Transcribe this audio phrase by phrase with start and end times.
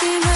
[0.00, 0.27] si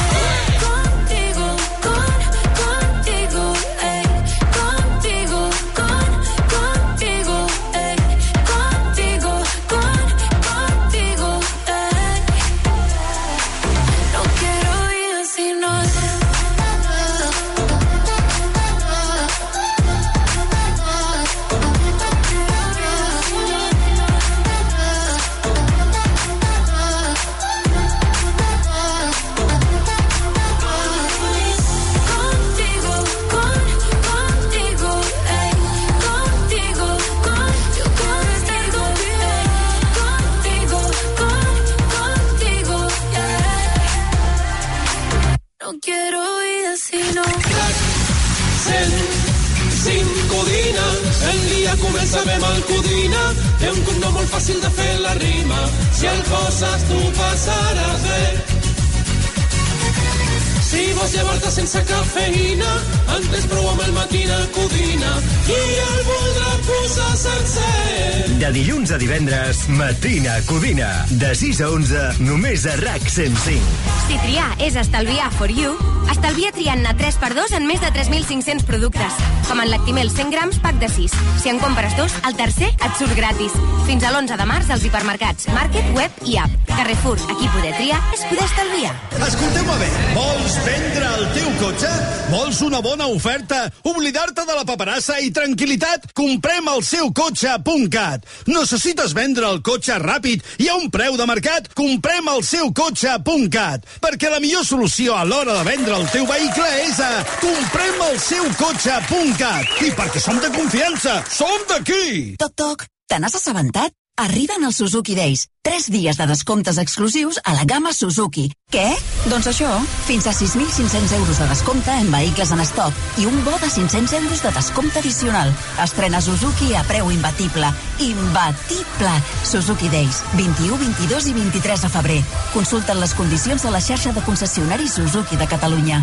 [71.19, 74.02] De 6 a 11, només a RAC 105.
[74.07, 75.73] Si triar és estalviar for you,
[76.11, 79.21] estalvia triant-ne 3x2 en més de 3.500 productes.
[79.49, 81.15] Com en Lactimel 100 grams, pack de 6.
[81.43, 83.55] Si en compres dos, el tercer et surt gratis.
[83.87, 86.59] Fins a l'11 de març als hipermercats, Market, Web i App.
[86.73, 88.93] Carrefour, aquí poder triar és poder estalviar.
[89.29, 91.91] Escolteu-me bé, vols vendre el teu cotxe?
[92.33, 93.65] Vols una bona oferta?
[93.87, 96.11] Oblidar-te de la paperassa i tranquil·litat?
[96.17, 98.27] Comprem el seu cotxe.cat.
[98.51, 101.69] Necessites vendre el cotxe ràpid i a un preu de mercat?
[101.77, 103.85] Comprem el seu cotxe.cat.
[104.03, 108.19] Perquè la millor solució a l'hora de vendre el teu vehicle és a comprem el
[108.25, 109.77] seu cotxe.cat.
[109.87, 112.35] I perquè som de confiança, som d'aquí!
[112.43, 113.95] Toc, toc, te n'has assabentat?
[114.19, 115.47] Arriben els Suzuki Days.
[115.63, 118.49] 3 dies de descomptes exclusius a la gamma Suzuki.
[118.73, 118.97] Què?
[119.31, 119.69] Doncs això,
[120.09, 124.17] fins a 6.500 euros de descompte en vehicles en estoc i un bo de 500
[124.19, 125.53] euros de descompte addicional.
[125.85, 127.71] Estrena Suzuki a preu imbatible.
[128.03, 129.13] Imbatible!
[129.45, 132.21] Suzuki Days, 21, 22 i 23 de febrer.
[132.57, 136.03] Consulten les condicions a la xarxa de concessionaris Suzuki de Catalunya.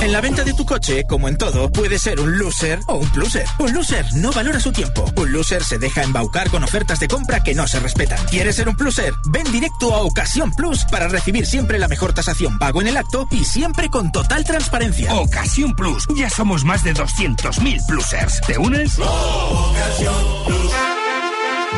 [0.00, 3.10] En la venta de tu coche, como en todo, puede ser un loser o un
[3.10, 3.46] pluser.
[3.58, 5.04] Un loser no valora su tiempo.
[5.16, 8.11] Un loser se deja embaucar con ofertas de compra que no se respetan.
[8.30, 9.14] ¿Quieres ser un pluser?
[9.26, 13.26] Ven directo a Ocasión Plus para recibir siempre la mejor tasación pago en el acto
[13.30, 15.14] y siempre con total transparencia.
[15.14, 16.06] Ocasión Plus.
[16.16, 18.40] Ya somos más de 200.000 plusers.
[18.46, 18.98] ¿Te unes?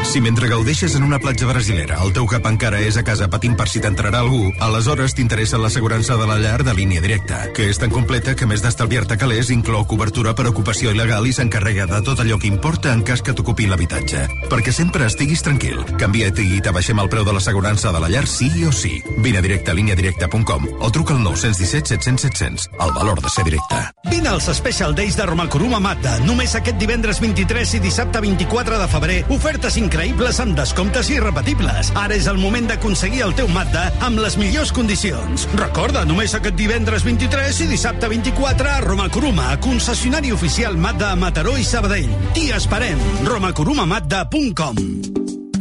[0.03, 3.56] Si mentre gaudeixes en una platja brasilera el teu cap encara és a casa patint
[3.59, 7.81] per si t'entrarà algú, aleshores t'interessa l'assegurança de la llar de línia directa, que és
[7.81, 12.21] tan completa que més d'estalviar-te calés inclou cobertura per ocupació il·legal i s'encarrega de tot
[12.22, 14.27] allò que importa en cas que t'ocupin l'habitatge.
[14.50, 15.81] Perquè sempre estiguis tranquil.
[15.99, 19.00] Canvia't i t'abaixem el preu de l'assegurança de la llar sí o sí.
[19.19, 22.71] Vine a directe a líniadirecta.com o truca al 917 700 700.
[22.78, 23.83] El valor de ser directe.
[24.10, 26.19] Vine als Special Days de Romacoruma Mazda.
[26.27, 29.21] Només aquest divendres 23 i dissabte 24 de febrer.
[29.34, 31.93] Ofertes increïbles amb descomptes irrepetibles.
[32.00, 35.47] Ara és el moment d'aconseguir el teu Mazda amb les millors condicions.
[35.61, 41.59] Recorda, només aquest divendres 23 i dissabte 24 a Romacoruma, concessionari oficial Mazda a Mataró
[41.61, 42.11] i Sabadell.
[42.34, 42.99] T'hi esperem.
[43.28, 44.77] romacorumamazda.com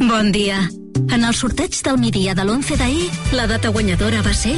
[0.04, 0.58] Bon dia.
[1.10, 4.54] En el sorteig del migdia de l'11 d'ahir, la data guanyadora va ser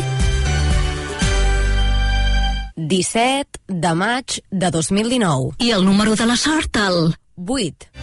[2.76, 5.54] 17 de maig de 2019.
[5.58, 7.95] i el número de la sort, el 8.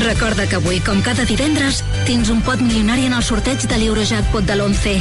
[0.00, 4.46] Recorda que avui, com cada divendres, tens un pot milionari en el sorteig de l'Eurojackpot
[4.48, 4.96] de l'11.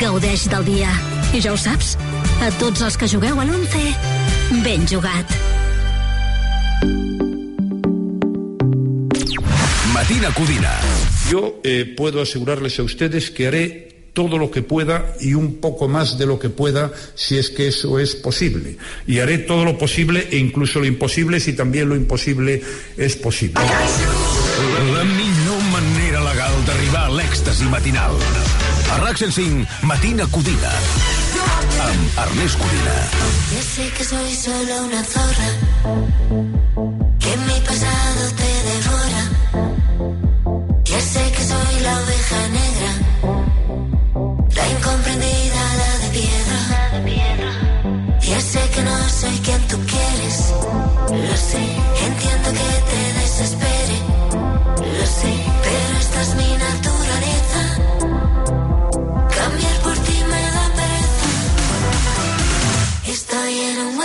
[0.00, 0.94] Gaudeix del dia.
[1.36, 1.96] I ja ho saps,
[2.40, 3.84] a tots els que jugueu a l'11,
[4.64, 5.36] ben jugat.
[9.92, 10.72] Matina Codina.
[11.30, 15.88] Yo eh, puedo asegurarles a ustedes que haré todo lo que pueda y un poco
[15.88, 18.76] más de lo que pueda si es que eso es posible.
[19.06, 22.62] Y haré todo lo posible e incluso lo imposible si también lo imposible
[22.96, 23.60] es posible.
[24.60, 28.12] La millor manera legal d'arribar a l'èxtasi matinal.
[28.92, 30.72] A RAC 105, Matina Codina.
[31.86, 32.96] Amb Ernest Codina.
[33.54, 35.48] Ya sé que soy solo una zorra,
[37.24, 38.59] que mi pasado te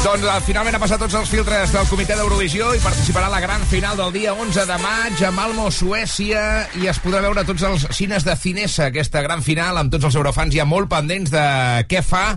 [0.00, 3.40] Doncs eh, finalment ha passat tots els filtres del comitè d'Eurovisió i participarà a la
[3.42, 6.44] gran final del dia 11 de maig a Malmo, Suècia,
[6.80, 10.08] i es podrà veure a tots els cines de Cinesa, aquesta gran final, amb tots
[10.08, 11.44] els eurofans ja molt pendents de
[11.90, 12.30] què fa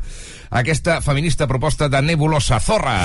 [0.52, 2.98] aquesta feminista proposta de Nebulosa Zorra.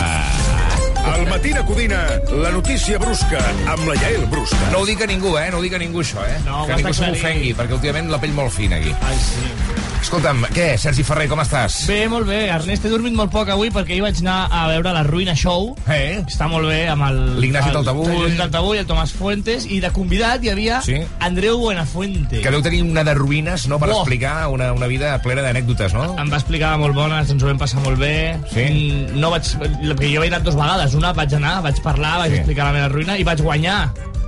[1.07, 2.03] Al Matina Codina,
[2.43, 3.39] la notícia brusca,
[3.71, 4.73] amb la Yael Brusca.
[4.75, 5.53] No ho dic a ningú, eh?
[5.55, 6.35] No ho dic a ningú, això, eh?
[6.45, 8.91] No, que ningú se m'ofengui, perquè últimament la pell molt fina, aquí.
[9.07, 9.98] Ai, sí.
[9.99, 11.75] Escolta'm, què, Sergi Ferrer, com estàs?
[11.91, 12.39] Bé, molt bé.
[12.55, 15.75] Ernest, he dormit molt poc avui perquè ahir vaig anar a veure la Ruïna Show.
[15.91, 16.23] Eh?
[16.23, 17.19] Està molt bé amb el...
[17.43, 18.09] L'Ignasi Taltabull.
[18.15, 20.97] L'Ignasi Taltabull, el Tomàs Fuentes, i de convidat hi havia Sí.
[21.27, 22.41] Andreu Buenafuente.
[22.45, 23.99] Que deu tenir una de ruïnes, no?, per Oh.
[24.01, 26.15] explicar una, una vida plena d'anècdotes, no?
[26.17, 28.39] Em va explicar molt bones, ens ho vam passar molt bé.
[28.55, 28.65] Sí?
[28.71, 29.51] Mm, No vaig...
[29.59, 30.95] Perquè jo he anat dues vegades.
[30.95, 32.41] Una vaig anar, vaig parlar, vaig Sí.
[32.45, 33.81] explicar la meva ruïna i vaig guanyar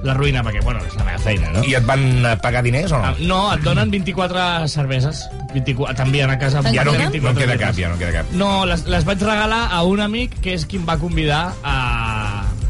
[0.06, 1.62] la ruïna, perquè, bueno, és la meva feina, no?
[1.66, 3.12] I et van eh, pagar diners o no?
[3.20, 5.22] No, et donen 24 cerveses.
[5.52, 6.62] 24, t'envien a casa.
[6.70, 8.32] Ja no, no 24 en queda cap, ja no queda cap.
[8.32, 11.76] No, les, les vaig regalar a un amic que és qui em va convidar a,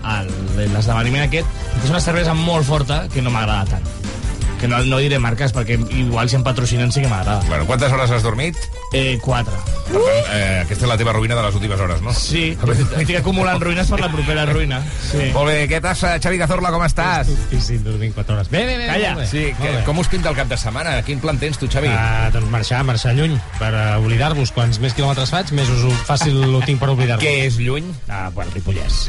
[0.03, 0.21] a
[0.57, 1.59] l'esdeveniment aquest.
[1.75, 3.91] que És una cervesa molt forta que no m'agrada tant.
[4.61, 7.41] Que no, no diré marques perquè igual si em patrocinen sí que m'agrada.
[7.49, 8.57] Bueno, quantes hores has dormit?
[8.93, 9.57] Eh, quatre.
[9.91, 12.13] Per tant, eh, aquesta és la teva ruïna de les últimes hores, no?
[12.15, 14.79] Sí, estic acumulant ruïnes per la propera ruïna.
[15.09, 15.31] Sí.
[15.35, 17.31] Molt bé, què t'has, Xavi Cazorla, com estàs?
[17.59, 18.51] Sí, dormint 4 hores.
[18.53, 18.87] Bé, bé, bé.
[18.91, 19.15] Calla.
[19.19, 19.27] bé.
[19.31, 19.83] Sí, que, bé.
[19.87, 20.95] com us pinta el cap de setmana?
[21.07, 21.91] Quin plan tens tu, Xavi?
[21.91, 24.53] Ah, doncs marxar, marxar lluny, per uh, oblidar-vos.
[24.55, 27.25] Quants més quilòmetres faig, més us ho fàcil ho tinc per oblidar-vos.
[27.25, 27.91] Què és lluny?
[28.09, 29.01] Ah, bueno, Ripollès.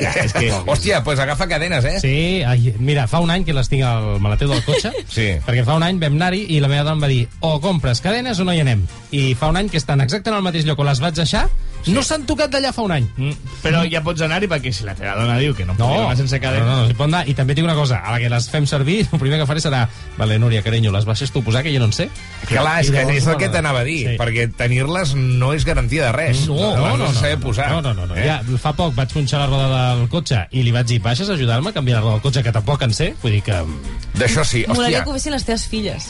[0.00, 0.50] Ja, és que...
[0.66, 1.96] Hòstia, pues agafa cadenes, eh?
[2.02, 5.28] Sí, ai, mira, fa un any que les tinc al maleteu del cotxe, Sí.
[5.46, 8.02] perquè fa un any vam anar-hi i la meva dona em va dir o compres
[8.04, 8.86] cadenes o no hi anem.
[9.10, 11.46] I fa un any que estan exactament al mateix lloc on les vaig deixar,
[11.94, 13.06] no s'han tocat d'allà fa un any.
[13.16, 16.00] Mm, però ja pots anar-hi perquè si la teva dona diu que no, No, no
[16.06, 16.66] anar sense no, cadena...
[16.66, 17.22] no, no, s'hi pot anar.
[17.28, 19.60] I també tinc una cosa, a la que les fem servir, el primer que faré
[19.62, 19.84] serà,
[20.18, 22.08] vale, Núria, carinyo, les baixes tu posar, que jo no en sé.
[22.46, 24.16] Clar, és, que és el que t'anava a dir, sí.
[24.20, 26.46] perquè tenir-les no és garantia de res.
[26.48, 27.70] No, no, no, no, saber posar.
[27.70, 28.16] no, no, no, no.
[28.16, 28.26] Eh?
[28.26, 31.34] Ja, fa poc vaig punxar la roda del cotxe i li vaig dir, baixes a
[31.36, 33.62] ajudar-me a canviar la roda del cotxe, que tampoc en sé, vull dir que...
[34.16, 35.04] D'això sí, Molaria hòstia.
[35.04, 36.06] que ho fessin les teves filles.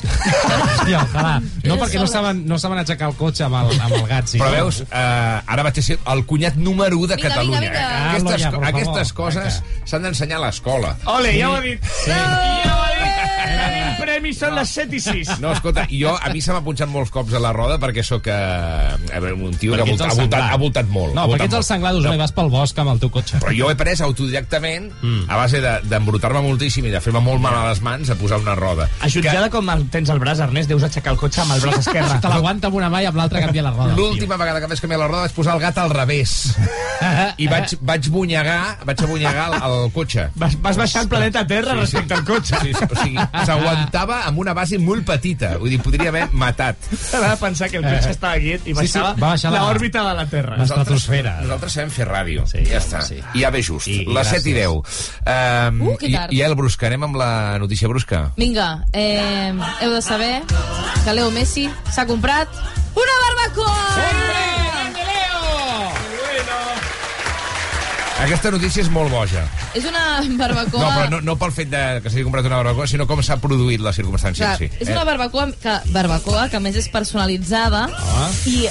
[0.46, 1.32] Hòstia, ojalà.
[1.66, 4.28] No, perquè no saben, no saben aixecar el cotxe amb el, amb el gat.
[4.30, 4.60] Sí, Però no?
[4.60, 7.60] veus, eh, ara vaig ser el cunyat número 1 de Vinga, Catalunya.
[7.60, 7.90] vinga, vinga.
[7.90, 8.08] eh?
[8.16, 10.94] Aquestes, ja, aquestes coses s'han d'ensenyar a l'escola.
[11.16, 11.82] Ole, ja ho ha dit.
[12.04, 12.10] Sí.
[12.10, 13.85] Ja ho ha dit.
[14.16, 15.30] El premi són les 7 i 6.
[15.42, 18.24] No, escolta, jo, a mi se m'ha punxat molts cops a la roda perquè sóc
[18.32, 21.12] eh, un tio que ha Perquè voltat, el ha, voltat, ha voltat molt.
[21.12, 23.10] No, ha voltat perquè ets el senglar d'Osona i vas pel bosc amb el teu
[23.12, 23.40] cotxe.
[23.42, 24.88] Però jo he après autodidactament,
[25.28, 28.38] a base de- d'embrutar-me moltíssim i de fer-me molt mal a les mans, a posar
[28.40, 28.88] una roda.
[29.04, 32.16] Ajutjada com el tens al braç, Ernest, deus aixecar el cotxe amb el braç esquerre.
[32.24, 33.92] Te l'aguanta amb una mà i amb l'altra canvia la roda.
[34.00, 36.36] L'última vegada que vaig canviar la roda vaig posar el gat al revés.
[37.36, 40.30] I vaig, vaig bunyegar, vaig abunyegar el, el cotxe.
[40.40, 41.80] Vas, vas baixar el planeta Terra Sí, sí.
[41.84, 42.56] respecte al cotxe.
[42.62, 45.56] Sí, sí, o sigui, s'aguantava anava amb una base molt petita.
[45.58, 46.78] Vull dir, podria haver matat.
[46.90, 50.04] De pensar que el cotxe estava quiet i Sí, sí, baixava, va baixar la- l'òrbita
[50.06, 50.56] de la Terra.
[50.60, 51.40] L'estratosfera.
[51.42, 52.46] Nosaltres sabem fer ràdio.
[52.46, 53.02] Sí, ja està.
[53.02, 53.18] Sí.
[53.34, 53.88] I ja ve just.
[53.88, 54.70] I- i les 7 i 10.
[55.26, 56.32] Um, Uh, que tard.
[56.32, 56.86] I, I el brusca.
[56.86, 58.32] Anem amb la notícia brusca.
[58.36, 60.42] Vinga, eh, heu de saber
[61.04, 62.48] que Leo Messi s'ha comprat
[62.94, 64.65] una barbacoa!
[68.16, 69.42] Aquesta notícia és molt boja.
[69.76, 70.80] És una barbacoa...
[70.80, 73.36] No, però no, no pel fet de que s'hagi comprat una barbacoa, sinó com s'ha
[73.42, 74.70] produït la circumstància Clar, si.
[74.80, 78.28] és una barbacoa que, barbacoa que a més és personalitzada Ah.
[78.48, 78.64] i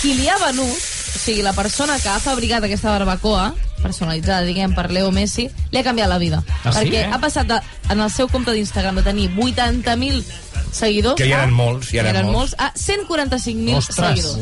[0.00, 3.50] qui li ha venut, o sigui, la persona que ha fabricat aquesta barbacoa
[3.82, 6.40] personalitzada, diguem, per Leo Messi, li ha canviat la vida.
[6.64, 6.78] Ah, sí?
[6.86, 7.10] perquè Eh?
[7.12, 7.58] ha passat de,
[7.92, 10.24] en el seu compte d'Instagram de tenir 80.000
[10.72, 12.56] seguidors Que ja eren molts, ja eren molts.
[12.58, 14.38] a 145.000 seguidors.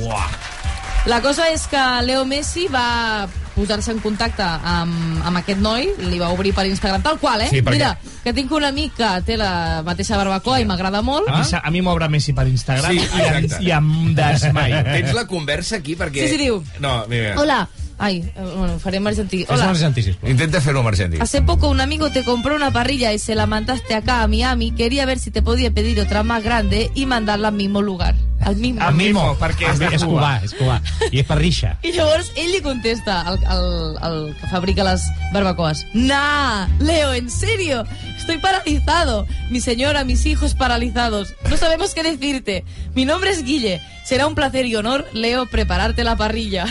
[1.06, 3.26] La cosa és que Leo Messi va
[3.56, 7.48] posar-se en contacte amb, amb aquest noi, li va obrir per Instagram, tal qual, eh?
[7.50, 11.26] Sí, perquè- Mira, que tinc un amic que té la mateixa barbacoa i m'agrada molt.
[11.28, 13.64] A mi, s'ha- a mi m'obre Messi per Instagram Sí, i, exacte.
[13.64, 14.84] i em desmaio.
[14.92, 16.28] Tens la conversa aquí perquè...
[16.28, 16.62] Sí, sí, diu.
[16.78, 17.34] No, mira.
[17.40, 17.64] Hola.
[17.98, 19.46] Ai, eh, bueno, faré en argentí.
[19.48, 19.64] Hola.
[19.64, 20.04] en argentí.
[20.26, 21.16] Intenta fer-ho en argentí.
[21.18, 24.72] Hace poco un amigo te compró una parrilla y se la mandaste acá a Miami.
[24.72, 28.14] Quería ver si te podía pedir otra más grande y mandarla al mismo lugar.
[28.46, 28.80] Al mismo.
[28.86, 30.78] Al mismo, perquè és de És cubà, és cubà.
[31.10, 31.72] I és per rixa.
[31.82, 33.66] I llavors ell li contesta al, al,
[34.06, 35.02] al que fabrica les
[35.34, 35.84] barbacoas.
[35.94, 37.82] Nah, Leo, ¿en serio?
[38.16, 39.26] Estoy paralizado.
[39.50, 41.34] Mi señora, mis hijos paralizados.
[41.50, 42.64] No sabemos qué decirte.
[42.94, 43.80] Mi nombre es Guille.
[44.06, 46.66] Será un placer y honor, Leo, prepararte la parrilla.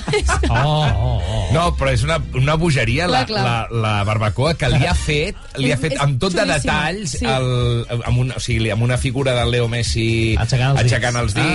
[0.50, 1.48] Oh, oh, oh.
[1.51, 3.72] No, però és una, una bogeria la, Clar, clar.
[3.72, 7.17] la, la barbacoa que li ha fet, li ha fet és amb tot de detalls,
[7.20, 7.25] sí.
[7.27, 10.86] el, amb, una, o sigui, amb una figura del Leo Messi Aixecant els dits.
[10.88, 11.46] aixecant els dits,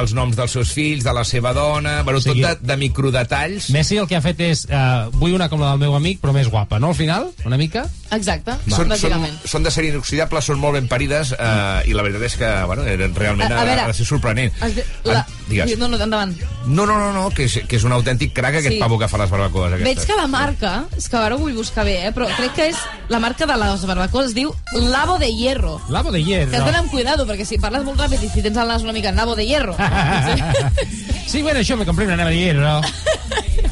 [0.00, 2.76] els noms dels seus fills, de la seva dona, bueno, O sigui, tot de, de
[2.76, 3.70] microdetalls.
[3.74, 4.64] Messi el que ha fet és...
[4.70, 7.30] Uh, vull una com la del meu amic, però més guapa, no, al final?
[7.48, 7.86] Una mica?
[8.10, 9.36] Exacte, Són, són, bàsicament.
[9.46, 12.82] són de ser inoxidables, són molt ben parides eh, i la veritat és que bueno,
[12.90, 14.56] eren realment A- a ha, veure, ha de ser sorprenent.
[14.66, 15.20] Es de- La...
[15.50, 15.76] Digues.
[15.78, 16.32] No, no, endavant.
[16.66, 18.80] No, no, no, no que, és, que és un autèntic crac aquest Sí.
[18.82, 20.06] pavo que fa les barbacoes Veig aquestes.
[20.06, 22.76] que la marca, és que ara ho vull buscar bé, eh, però crec que és
[23.10, 25.80] la marca de les barbacoes es diu Labo de Hierro.
[25.88, 26.50] Lavo de hierro.
[26.50, 28.82] Que has d'anar amb cuidado, perquè si parles molt ràpid i si tens el nas
[28.82, 29.59] una mica nabo de hierro.
[31.26, 32.80] Sí, bueno, yo me compré una nave de hierro.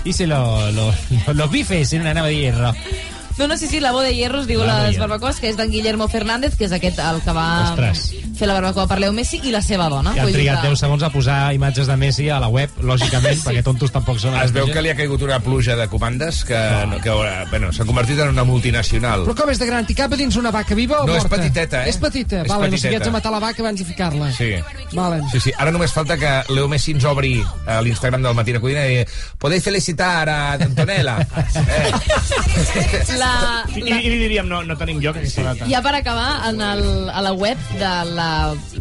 [0.04, 0.94] Hice lo- lo-
[1.34, 2.72] los bifes en una nave de hierro.
[3.38, 5.56] No, no, sí, sí, Labo de Hierro es diu Labo de les barbacoes, que és
[5.56, 8.08] d'en Guillermo Fernández, que és aquest el que va Ostres.
[8.38, 10.12] Fer la barbacoa per Leo Messi, i la seva dona.
[10.14, 13.40] Que han trigat que- 10 segons a posar imatges de Messi a la web, lògicament,
[13.46, 14.36] perquè tontos tampoc són.
[14.40, 17.00] Es veu que li ha caigut una pluja de comandes que, no.
[17.02, 19.24] que eh, bueno, s'ha convertit en una multinacional.
[19.26, 19.86] Però com és de gran?
[19.88, 21.36] T'hi cap a dins una vaca viva o No, és morta?
[21.36, 21.90] petiteta, eh?
[21.90, 22.88] És petita, És vale, no petiteta.
[22.88, 24.30] sé, haig de matar la vaca abans de ficar-la.
[24.32, 24.52] Sí.
[24.92, 25.22] Vale.
[25.32, 25.52] Sí, sí.
[25.58, 29.02] Ara només falta que Leo Messi ens obri a l'Instagram del Matina Codina i
[29.38, 31.18] podeu felicitar a Antonella.
[31.68, 31.92] Eh.
[33.18, 35.66] La, I, la, I li diríem, no, no tenim lloc aquesta data.
[35.70, 38.27] Ja per acabar, en el, a la web de la,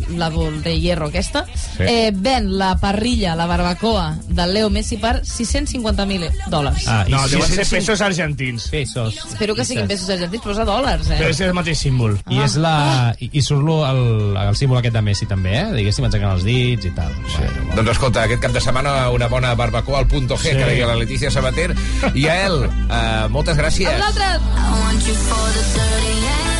[0.09, 1.45] la Bol de Hierro aquesta,
[1.77, 1.83] Sí.
[1.87, 6.87] eh, ven la parrilla, la barbacoa del Leo Messi per 650.000 dòlars.
[6.87, 8.67] Ah, no, deuen ser pesos argentins.
[8.69, 9.15] Pesos.
[9.31, 11.17] Espero que siguin pesos argentins, però és a dòlars, eh?
[11.19, 12.17] Però és el mateix símbol.
[12.29, 13.15] I és la...
[13.19, 15.65] I, i surt lo, el, el símbol aquest de Messi també, eh?
[15.77, 17.13] Diguéssim, aixecant els dits i tal.
[17.27, 17.43] Sí.
[17.43, 20.55] Bueno, Doncs escolta, aquest cap de setmana una bona barbacoa al Punto G, Sí.
[20.57, 21.75] que deia la Letícia Sabater.
[22.15, 23.87] I a ell, uh, moltes gràcies.
[23.89, 24.41] A vosaltres!
[24.41, 26.56] I want you for the dirty and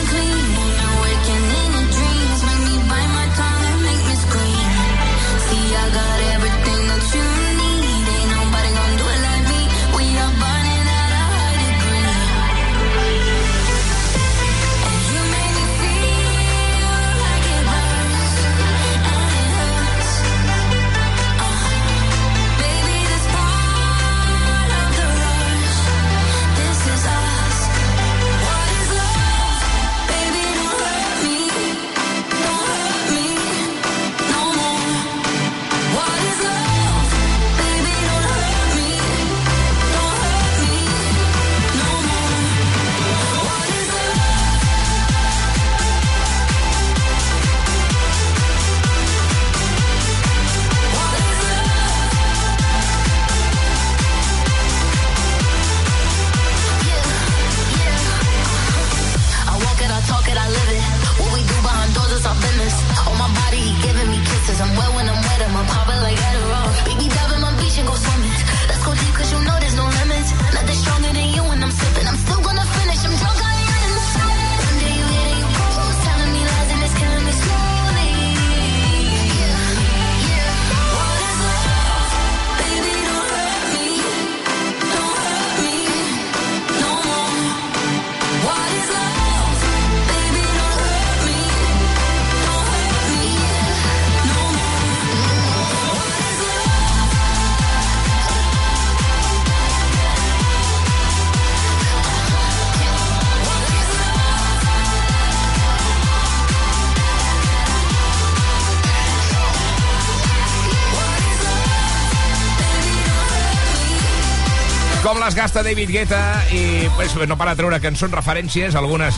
[115.28, 116.20] les gasta David Guetta
[116.56, 119.18] i pues, no para de treure cançons, referències, algunes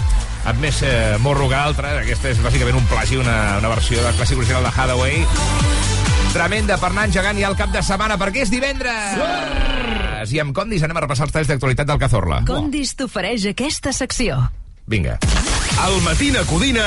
[0.49, 1.99] amb més eh, morro que altres.
[2.01, 5.21] Aquesta és bàsicament un plagi, una, una versió del clàssic original de Hathaway.
[6.33, 9.21] Tremenda per anar engegant ja el cap de setmana, perquè és divendres!
[10.33, 12.41] I amb Condis anem a repassar els talls d'actualitat del Cazorla.
[12.49, 14.41] Condis t'ofereix aquesta secció.
[14.89, 15.19] Vinga.
[15.79, 16.83] Al Matina Codina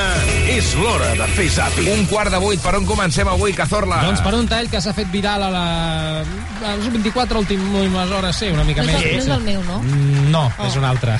[0.53, 1.87] és l'hora de fer zàping.
[1.95, 4.03] Un quart de vuit, per on comencem avui, Cazorla?
[4.05, 5.63] Doncs per un tall que s'ha fet viral a, la...
[6.21, 9.09] a les 24 últimes hores, sí, una mica No és, més.
[9.09, 9.79] el, no és el meu, no?
[9.81, 10.67] Mm, No, oh.
[10.67, 11.17] és un altre.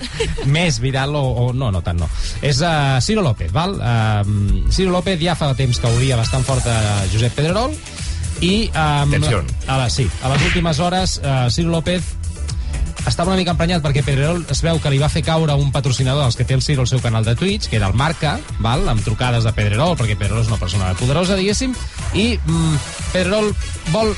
[0.56, 1.48] Més viral o, o...
[1.54, 2.08] No, no tant no.
[2.46, 3.74] És uh, Ciro López, val?
[3.78, 6.78] Uh, Ciro López ja fa temps que odia bastant fort a
[7.12, 7.74] Josep Pedrerol
[8.40, 8.68] i...
[8.70, 9.50] Um, Atención.
[9.66, 12.14] A la, sí, a les últimes hores uh, Ciro López
[13.08, 16.22] estava una mica emprenyat perquè Pedrerol es veu que li va fer caure un patrocinador
[16.26, 18.88] dels que té el Ciro al seu canal de Twitch, que era el Marca, val?
[18.88, 21.74] amb trucades de Pedrerol, perquè Pedrerol és una persona poderosa, diguéssim,
[22.14, 22.76] i mm,
[23.12, 23.52] Pedrerol
[23.92, 24.14] vol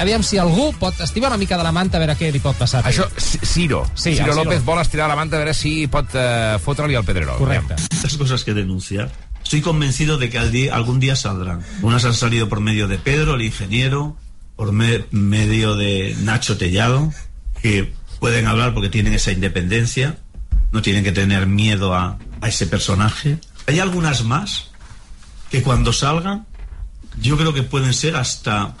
[0.00, 2.56] aviam si algú pot estirar una mica de la manta a veure què li pot
[2.56, 2.80] passar.
[2.84, 3.84] a Això, Ciro.
[3.94, 4.34] Sí, Ciro.
[4.34, 7.36] López vol estirar la manta a veure si pot uh, fotre-li al Pedrerol.
[7.38, 7.76] Correcte.
[7.92, 9.10] Muchas cosas que denunciar.
[9.44, 11.60] Estoy convencido de que al día- algún día saldrán.
[11.82, 14.16] Unas han salido por medio de Pedro, el ingeniero,
[14.56, 17.12] por me- medio de Nacho Tellado,
[17.60, 17.92] que
[18.22, 20.16] pueden hablar porque tienen esa independencia,
[20.70, 23.38] no tienen que tener miedo a, a ese personaje.
[23.66, 24.70] Hay algunas más
[25.50, 26.46] que cuando salgan,
[27.20, 28.76] yo creo que pueden ser hasta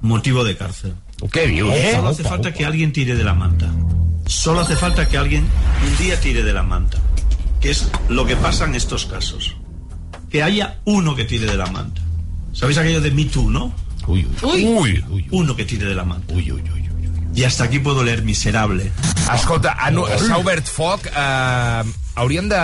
[0.00, 0.94] motivo de cárcel.
[1.30, 1.74] ¿Qué dius?
[1.92, 3.70] Solo hace falta que alguien tire de la manta.
[4.24, 5.44] Solo hace falta que alguien
[5.86, 6.96] un día tire de la manta.
[7.60, 9.56] Que es lo que pasa en estos casos.
[10.30, 12.00] Que haya uno que tire de la manta.
[12.54, 13.74] ¿Sabéis aquello de Me Too, no?
[14.06, 15.04] Uy, uy.
[15.10, 15.26] Uy.
[15.32, 16.32] Uno que tire de la manta.
[17.36, 18.90] Y hasta aquí puedo leer miserable.
[19.34, 21.04] Escolta, s'ha obert foc.
[21.06, 21.82] Eh,
[22.16, 22.60] hauríem de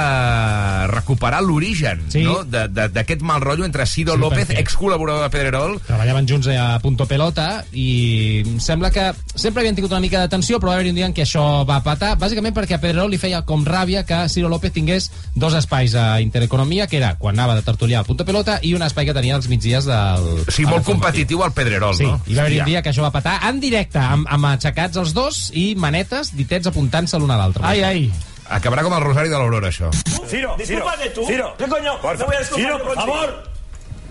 [0.89, 2.23] recuperar l'origen Sí.
[2.25, 2.43] no?
[2.45, 7.07] d'aquest mal rotllo entre Ciro Sí, López, perquè- excol·laborador de Pedrerol, treballaven junts a Punto
[7.07, 10.97] Pelota i sembla que sempre havien tingut una mica de tensió però va haver un
[10.97, 14.29] dia en què això va patar bàsicament perquè a Pedrerol li feia com ràbia que
[14.29, 18.25] Ciro López tingués dos espais a Intereconomia que era quan anava de tertulià a Punto
[18.25, 20.27] Pelota i un espai que tenia als migdies del...
[20.47, 22.21] o sigui, molt competitiu al Pedrerol, Sí, no?
[22.27, 25.13] hi va haver un dia que això va patar en directe, amb, amb aixecats els
[25.15, 27.65] dos i manetes, ditets apuntant-se l'un a l'altre.
[27.67, 28.13] Ai, ai.
[28.53, 29.89] Acabarà com el Rosari de l'Aurora, això.
[30.29, 31.27] Ciro, Discúlpate Ciro, tú.
[31.27, 31.55] Ciro.
[31.57, 31.99] ¿Qué coño?
[32.01, 33.17] Por No voy a disculpar Ciro, yo por contigo.
[33.17, 33.43] favor.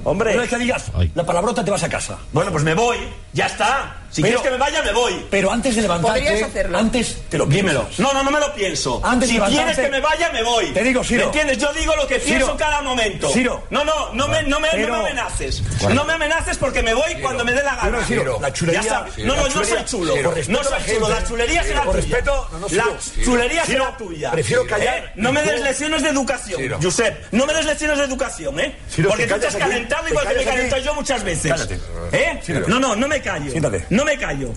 [0.04, 0.32] Hombre.
[0.34, 2.18] Una vez que digas la palabrota te vas a casa.
[2.34, 2.98] Bueno, pues me voy.
[3.34, 3.98] Ya está.
[4.12, 5.26] Si Pero- quieres que me vaya, me voy.
[5.30, 6.19] Pero antes de levantarte...
[6.21, 6.78] Podrías hacerlo.
[6.78, 7.88] Antes te lo Dímelo.
[7.97, 9.02] No, no, no me lo pienso.
[9.04, 10.65] Antes si de quieres que me vaya, me voy.
[10.71, 11.19] Te digo, Ciro.
[11.21, 11.58] ¿Me entiendes?
[11.60, 12.58] Yo digo lo que pienso Ciro.
[12.58, 13.30] cada momento.
[13.30, 13.63] Ciro.
[13.69, 15.63] No, no, no me, no me, Pero- no me amenaces.
[15.80, 15.95] Bueno.
[15.95, 18.04] No me amenaces porque me voy cuando me dé la gana.
[18.06, 19.15] Ciro, Ciro, la chulería- Ya sabes.
[19.15, 20.15] Ciro, No, no, la no soy chulo.
[20.15, 21.10] No la soy chulo.
[21.10, 22.02] La chulería será con tuya.
[22.08, 22.67] respeto, no.
[22.69, 22.86] La
[23.24, 24.32] chulería Ciro, será tuya.
[24.32, 24.97] prefiero callar.
[24.97, 25.12] ¿Eh?
[25.15, 26.62] No me des lecciones de educación.
[26.82, 27.32] Josep.
[27.32, 28.76] No me des lecciones de educación, ¿eh?
[29.08, 31.52] Porque tú te has calentado igual que me he calentado yo muchas veces.
[31.52, 31.80] Cállate.
[32.12, 32.39] ¿Eh?
[32.67, 33.50] No, no, no me callo.
[33.52, 33.86] Siéntate.
[34.02, 34.52] No me callo.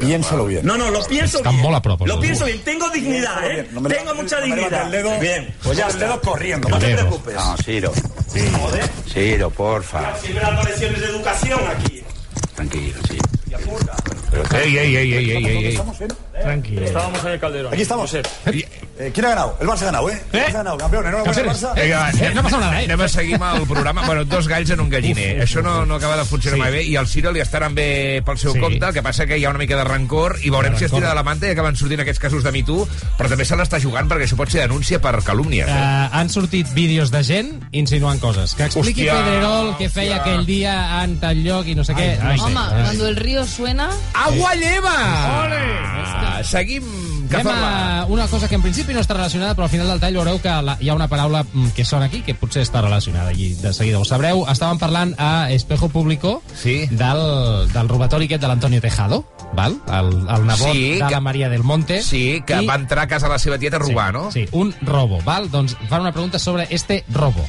[0.00, 0.66] Piénsalo bien.
[0.66, 1.62] No, no, lo pienso Están bien.
[1.62, 2.58] molt a prop, els Lo pienso bien.
[2.64, 3.68] Tengo dignidad, ¿eh?
[3.70, 4.86] No me Tengo mucha me levantes dignidad.
[4.86, 5.20] el dedo.
[5.20, 7.34] Bien, Pues ya, el dedo corriendo, no te preocupes.
[7.36, 7.92] No, Ciro.
[8.58, 8.90] Joder.
[9.08, 10.16] Ciro, porfa.
[10.18, 12.02] Siempre dando lecciones de educación aquí.
[12.56, 13.18] Tranquilo, sí.
[14.32, 15.78] Ey, ey, ey, ey, ey, ey, ey.
[16.40, 16.82] Tranquilo.
[16.86, 17.72] Estábamos en el Calderón.
[17.72, 18.14] Aquí estamos.
[18.14, 18.22] Eh,
[19.14, 19.56] ¿Quién ha ganado?
[19.60, 20.22] El Barça ha ganado, ¿eh?
[20.32, 21.06] El Barça ha ganado, campeón.
[21.06, 21.68] Enhorabuena, Barça.
[21.74, 22.84] Va, anem, no passa nada, eh?
[22.84, 24.02] anem a seguir amb el programa.
[24.06, 25.36] Bueno, dos galls en un galliner.
[25.38, 26.60] Uf, Això no, no acaba de funcionar Sí.
[26.62, 28.60] mai bé i al Ciro li estaran bé pel seu Sí.
[28.60, 30.92] compte, el que passa que hi ha una mica de rancor i veurem si es
[30.92, 32.86] tira de la manta i acaben sortint aquests casos de Me Too,
[33.18, 35.66] però també se l'està jugant perquè això pot ser denúncia per calúmnies.
[35.68, 36.08] Uh, Eh?
[36.12, 38.54] han sortit vídeos de gent insinuant coses.
[38.54, 40.20] Que expliqui Hòstia, Pedrerol què feia hòstia.
[40.20, 42.18] aquell dia en tal lloc i no sé què.
[42.20, 42.82] Ai, Home, ai.
[42.84, 43.88] cuando el río suena...
[44.26, 44.94] Agua lleva!
[45.52, 46.84] Ah, seguim,
[47.30, 50.16] Anem a una cosa que en principi no està relacionada, però al final del tall
[50.18, 53.30] veureu que la, hi ha una paraula mm, que sona aquí, que potser està relacionada,
[53.32, 54.42] i de seguida ho sabreu.
[54.50, 56.88] Estàvem parlant a Espejo Público Sí.
[56.90, 57.22] del,
[57.70, 59.22] del robatori aquest de l'Antonio Tejado,
[59.54, 59.78] val?
[59.86, 62.02] El, el nebot Sí, de que- la Maria del Monte.
[62.02, 64.32] Sí, que I- va entrar a casa de la seva tieta a robar, no?
[64.32, 65.50] Sí, un robo, val?
[65.52, 67.46] Doncs fan una pregunta sobre este robo.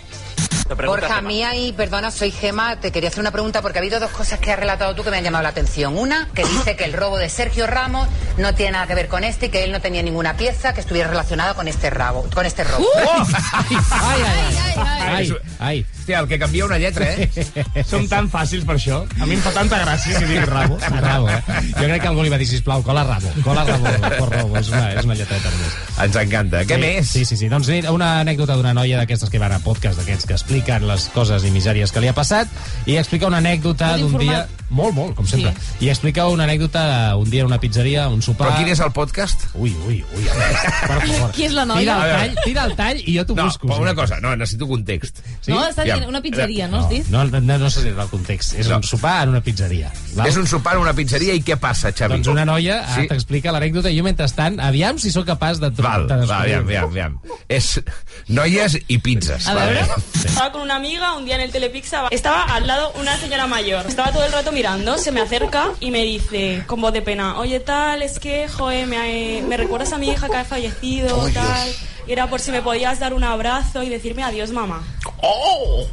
[0.76, 4.00] Borja, a mí ahí, perdona, soy Gema, te quería hacer una pregunta porque ha habido
[4.00, 5.98] dos cosas que has relatado tú que me han llamado la atención.
[5.98, 8.08] Una, que dice que el robo de Sergio Ramos
[8.38, 10.82] no tiene nada que ver con este y que él no tenía ninguna pieza que
[10.82, 12.88] estuviera relacionada con este rabo, con este robo.
[12.96, 15.08] Ai, ai, ai.
[15.08, 15.86] Ai, ai.
[16.12, 17.30] Hòstia, el que canvia una lletra, eh?
[17.90, 19.04] Som tan fàcils per això.
[19.22, 20.80] A mi em fa tanta gràcia que digui rabo.
[21.02, 21.40] Rabo, eh?
[21.78, 23.32] Jo crec que algú li va dir, sisplau, cola rabo.
[23.46, 24.58] Cola rabo, por robo.
[24.60, 25.78] És una, és una lletreta més.
[26.04, 26.64] Ens encanta.
[26.68, 27.12] Què sí, més?
[27.12, 27.50] Sí, sí, sí.
[27.52, 31.08] Doncs una anècdota d'una noia d'aquestes que van a podcast d'aquests que expliquen explicant les
[31.16, 32.50] coses i misèries que li ha passat
[32.86, 34.46] i explica una anècdota d'un dia...
[34.72, 35.52] Molt, molt, com sempre.
[35.84, 38.48] I explica una anècdota un dia en una pizzeria, un sopar...
[38.48, 39.44] Però quin és el podcast?
[39.54, 40.28] Ui, ui, ui.
[40.32, 41.32] a veure, Per favor.
[41.36, 41.82] Qui és la noia?
[41.82, 43.68] Tira el tall, tira el tall i jo t'ho No, busco.
[43.74, 43.82] sí.
[43.84, 45.20] una cosa, no, necessito context.
[45.42, 45.52] Sí?
[45.52, 46.08] No, està dient Ja.
[46.08, 47.08] una pizzeria, no has dit?
[47.12, 48.54] No, no, no, no sé si és el context.
[48.58, 48.78] És No.
[48.78, 49.92] un sopar en una pizzeria.
[50.16, 50.28] Val?
[50.32, 52.16] És un sopar en una pizzeria i què passa, Xavi?
[52.16, 53.02] Doncs una noia Sí.
[53.02, 53.08] sí.
[53.12, 55.70] t'explica l'anècdota i jo mentrestant, aviam si sóc capaç de...
[55.82, 57.20] Val, de va, aviam, aviam, aviam.
[57.50, 57.82] És
[58.30, 59.48] noies i pizzas.
[59.48, 59.74] A vale.
[59.82, 60.02] veure.
[60.24, 62.08] Estaba con una amiga un día en el Telepizza.
[62.12, 63.86] Estaba al lado una señora mayor.
[63.88, 64.61] Estaba todo el rato mirando.
[64.98, 68.86] Se me acerca y me dice, con voz de pena, oye, tal, es que, joder,
[68.88, 71.70] me, me recuerdas a mi hija que ha fallecido, Oh, tal.
[72.08, 74.84] Y era por si me podías dar un abrazo y decirme adiós, mamá.
[75.22, 75.86] Oh.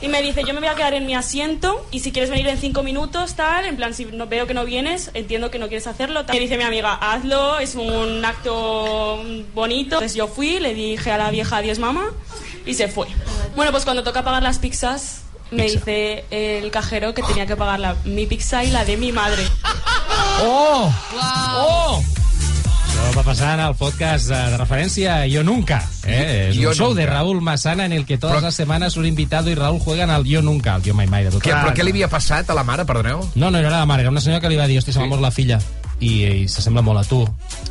[0.00, 2.48] Y me dice, yo me voy a quedar en mi asiento y si quieres venir
[2.48, 5.68] en cinco minutos, tal, en plan, si no, veo que no vienes, entiendo que no
[5.68, 6.24] quieres hacerlo.
[6.24, 6.34] Tal.
[6.34, 9.22] Me dice mi amiga, hazlo, es un acto
[9.54, 9.96] bonito.
[9.96, 12.10] Entonces yo fui, le dije a la vieja adiós, mamá,
[12.66, 13.06] y se fue.
[13.54, 15.21] Bueno, pues cuando toca pagar las pizzas,
[15.52, 19.12] me dice el cajero que tenía que pagar la, mi pizza y la de mi
[19.12, 19.42] madre.
[20.42, 20.92] Oh!
[21.14, 22.02] Oh!
[22.92, 25.80] Això va passar en el podcast eh, de referència Yo Nunca.
[26.06, 26.48] Eh?
[26.50, 27.00] És Yo un show Nunca.
[27.00, 30.24] de Raúl Massana en el que todas las semanas un invitado y Raúl juegan al
[30.24, 31.42] Yo Nunca, al Yo Mai Mai de tot.
[31.42, 33.24] Què, però què li havia passat a la mare, perdoneu?
[33.34, 35.10] No, no era la mare, era una senyora que li va dir, hosti, se m'ha
[35.10, 35.58] mort la filla
[36.02, 36.12] i,
[36.42, 37.20] i s'assembla molt a tu.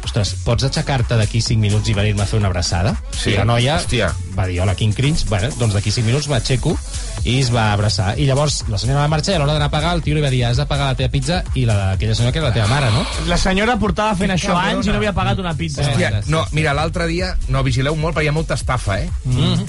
[0.05, 2.95] Ostres, pots aixecar-te d'aquí 5 minuts i venir-me a fer una abraçada?
[3.11, 3.33] Sí.
[3.33, 4.11] I la noia Hòstia.
[4.37, 5.25] va dir, hola, quin cringe.
[5.29, 6.77] Bueno, doncs d'aquí 5 minuts m'aixeco
[7.23, 8.15] i es va abraçar.
[8.19, 10.23] I llavors la senyora va marxar i a l'hora d'anar a pagar el tio li
[10.23, 12.53] va dir, has de pagar la teva pizza i la d'aquella senyora que és la
[12.55, 13.05] teva mare, no?
[13.29, 14.77] La senyora portava fent això cabrona.
[14.77, 15.85] anys i no havia pagat una pizza.
[15.85, 17.35] Hòstia, no, mira, l'altre dia...
[17.49, 19.09] No, vigileu molt, perquè hi ha molta estafa, eh?
[19.25, 19.67] Mm.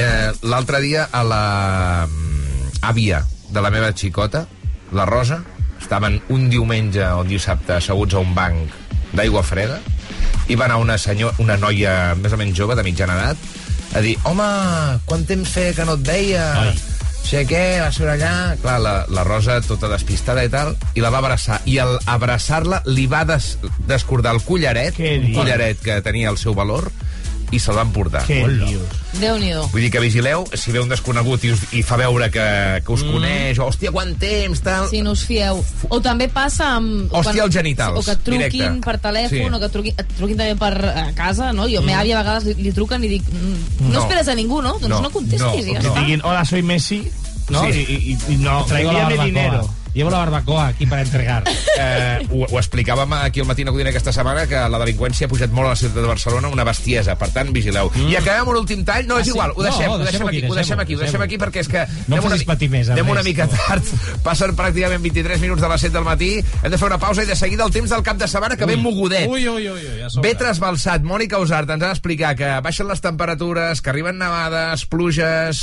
[0.00, 1.44] eh l'altre dia a la
[2.08, 4.46] mm, àvia de la meva xicota,
[4.92, 5.42] la Rosa,
[5.80, 8.80] estaven un diumenge o un dissabte asseguts a un banc
[9.14, 9.78] d'aigua freda
[10.48, 13.52] i va anar una, senyor, una noia més o menys jove, de mitjana edat,
[13.94, 14.46] a dir, home,
[15.06, 16.44] quant temps feia que no et veia?
[16.64, 16.74] Ai.
[17.24, 18.32] sé què, va ser allà...
[18.60, 21.60] Clar, la, la Rosa, tota despistada i tal, i la va abraçar.
[21.70, 23.54] I al abraçar-la li va des,
[23.88, 26.90] descordar el collaret, un collaret que tenia el seu valor,
[27.54, 28.24] i se'l van portar.
[28.26, 28.66] Què Hola.
[28.66, 29.00] dius?
[29.14, 29.68] Déu-n'hi-do.
[29.70, 32.44] Vull dir que vigileu, si ve un desconegut i, us, i fa veure que,
[32.82, 33.12] que us mm.
[33.14, 34.88] coneix, o, hòstia, quant temps, tal...
[34.90, 35.60] Si no us fieu.
[35.88, 37.12] O també passa amb...
[37.14, 38.80] Hòstia, els genitals, O que et truquin directe.
[38.88, 39.54] per telèfon, Sí.
[39.54, 41.68] o que et truquin, et truquin també per a casa, no?
[41.70, 41.86] Jo, mm.
[41.92, 43.30] meva àvia a vegades li, li truquen i dic...
[43.30, 44.02] mm, No, No.
[44.02, 44.74] esperes a ningú, no?
[44.80, 46.00] Doncs no, No, no contestis, no, ja que està.
[46.02, 47.00] diguin, hola, soy Messi,
[47.50, 47.62] no?
[47.70, 47.86] Sí.
[47.86, 49.24] I, i, i no, barbacoa.
[49.24, 49.64] dinero.
[49.94, 51.44] Llevo la barbacoa aquí para entregar.
[51.78, 55.52] Eh, ho, ho explicàvem aquí al Matí Codina aquesta setmana que la delinqüència ha pujat
[55.54, 57.92] molt a la ciutat de Barcelona, una bestiesa, per tant, vigileu.
[57.94, 58.08] Mm.
[58.10, 59.06] I acabem un últim tall?
[59.06, 59.32] No, Ah, és sí?
[59.34, 61.38] igual, ho No, deixem, ho deixem-ho deixem aquí, aquí, ho deixem aquí, ho deixem aquí
[61.38, 63.92] perquè és que No em anem una, facis patir més, anem una mica tard,
[64.26, 66.30] passen pràcticament 23 minuts de les 7 del matí,
[66.62, 68.66] hem de fer una pausa i de seguida el temps del cap de setmana que
[68.66, 69.28] ve mogudet.
[69.30, 70.28] Ui, ui, ui, ui, a sobre.
[70.28, 75.62] Ve trasbalsat, Mònica Usart ens ha d'explicar que baixen les temperatures, que arriben nevades, pluges...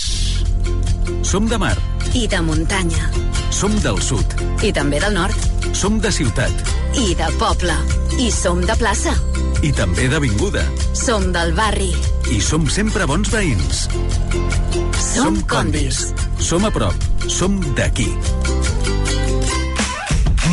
[1.23, 1.75] Som de mar,
[2.15, 3.09] I de muntanya.
[3.51, 4.25] Som del sud,
[4.63, 5.35] I també del nord.
[5.73, 6.51] som de ciutat
[6.97, 7.75] I de poble.
[8.19, 9.13] I som de plaça.
[9.61, 10.63] i també d'avinguda.
[10.93, 11.93] Som del barri.
[12.31, 13.87] I som sempre bons veïns.
[15.13, 16.13] Som condis.
[16.39, 16.95] Som a prop,
[17.27, 18.09] som d'aquí.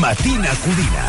[0.00, 1.06] Matina Codina.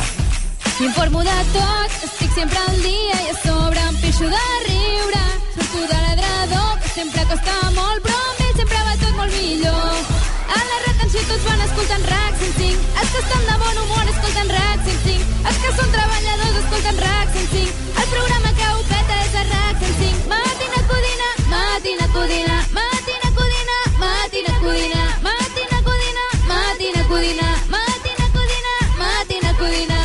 [0.80, 5.24] M'informo de tot, estic sempre al dia i a sobre em pixo de riure.
[5.56, 10.19] Surto de l'adrador, que sempre costa molt, però amb ell sempre va tot molt millor.
[10.56, 12.88] A la retenció tots van escoltant RAC 105.
[13.02, 15.28] Els que estan de bon humor escolten RAC 105.
[15.50, 17.88] Els que són treballadors escolten RAC 105.
[18.04, 20.30] El programa que ho peta és a RAC 105.
[20.34, 29.56] Matina Codina, Matina Codina, Matina Codina, Matina Codina, Matina Codina, Matina Codina, Matina Codina, Matina
[29.64, 30.00] Codina.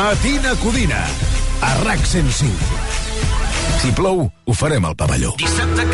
[0.00, 1.04] Matina Codina.
[1.60, 2.74] A RAC 105.
[3.80, 5.34] Si plou, ho farem al pavelló.
[5.36, 5.88] Dissabte a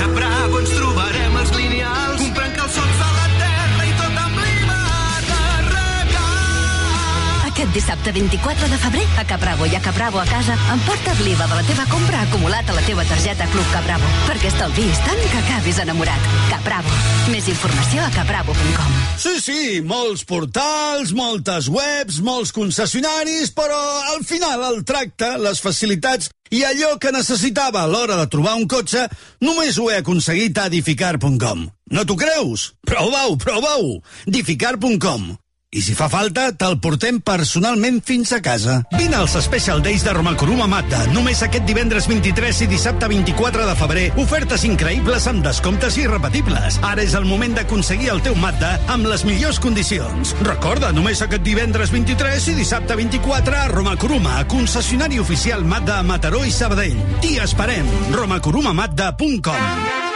[7.71, 11.55] Aquest dissabte 24 de febrer, a Capravo i a Capravo a casa, emporta't l'IVA de
[11.55, 15.77] la teva compra acumulat a la teva targeta Club Capravo, perquè estalviïs tant que acabis
[15.79, 16.25] enamorat.
[16.51, 16.91] Capravo.
[17.31, 18.97] Més informació a capravo.com.
[19.23, 23.79] Sí, sí, molts portals, moltes webs, molts concessionaris, però
[24.17, 28.67] al final el tracte, les facilitats i allò que necessitava a l'hora de trobar un
[28.67, 29.05] cotxe
[29.47, 31.63] només ho he aconseguit a edificar.com.
[31.95, 32.73] No t'ho creus?
[32.83, 33.95] Prova-ho, prova-ho!
[34.27, 35.31] edificar.com
[35.71, 38.81] i si fa falta, te'l portem personalment fins a casa.
[38.97, 41.05] Vine als Special Days de Romacoruma Mazda.
[41.15, 44.07] Només aquest divendres 23 i dissabte 24 de febrer.
[44.19, 46.81] Ofertes increïbles amb descomptes irrepetibles.
[46.83, 50.35] Ara és el moment d'aconseguir el teu Mazda amb les millors condicions.
[50.43, 56.43] Recorda, només aquest divendres 23 i dissabte 24 a Romacoruma, concessionari oficial Mazda a Mataró
[56.45, 56.99] i Sabadell.
[57.23, 57.87] T'hi esperem.
[58.19, 60.10] romacorumamazda.com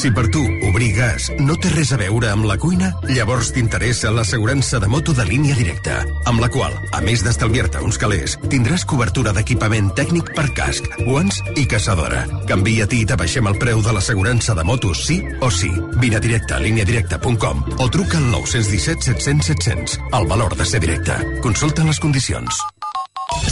[0.00, 4.08] Si per tu obrir gas no té res a veure amb la cuina, llavors t'interessa
[4.16, 5.98] l'assegurança de moto de línia directa,
[6.30, 11.42] amb la qual, a més d'estalviar-te uns calés, tindràs cobertura d'equipament tècnic per casc, guants
[11.52, 12.22] i caçadora.
[12.48, 15.68] Canvia-t'hi i t'abaixem el preu de l'assegurança de motos sí o sí.
[16.00, 20.00] Vine a directe a líniadirecta.com o truca al 917 700 700.
[20.16, 21.20] El valor de ser directe.
[21.44, 22.64] Consulta les condicions.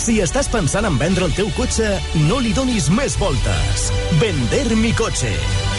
[0.01, 3.91] Si estàs pensant en vendre el teu cotxe, no li donis més voltes.
[4.17, 5.37] Vender mi cotxe.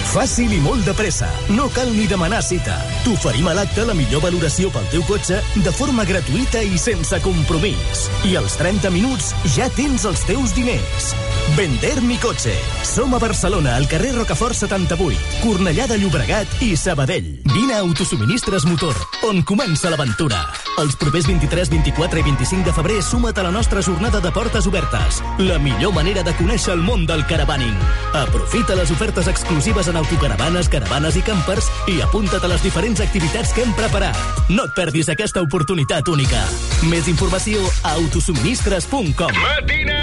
[0.09, 1.27] Fàcil i molt de pressa.
[1.53, 2.77] No cal ni demanar cita.
[3.03, 8.07] T'oferim a l'acte la millor valoració pel teu cotxe de forma gratuïta i sense compromís.
[8.25, 11.12] I als 30 minuts ja tens els teus diners.
[11.57, 12.53] Vender mi cotxe.
[12.85, 17.41] Som a Barcelona, al carrer Rocafort 78, Cornellà de Llobregat i Sabadell.
[17.49, 18.95] Vine a Autosuministres Motor,
[19.27, 20.39] on comença l'aventura.
[20.79, 24.67] Els propers 23, 24 i 25 de febrer suma't a la nostra jornada de portes
[24.69, 25.19] obertes.
[25.39, 27.75] La millor manera de conèixer el món del caravaning.
[28.15, 33.54] Aprofita les ofertes exclusives en autocaravanes, caravanes i campers i apunta't a les diferents activitats
[33.56, 34.17] que hem preparat.
[34.49, 36.41] No et perdis aquesta oportunitat única.
[36.89, 39.34] Més informació a autosuministres.com.
[39.43, 39.99] Matina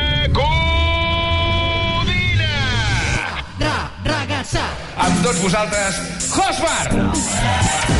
[3.56, 4.62] Ra, ragazza.
[5.00, 6.90] Amb tots vosaltres, Josmar!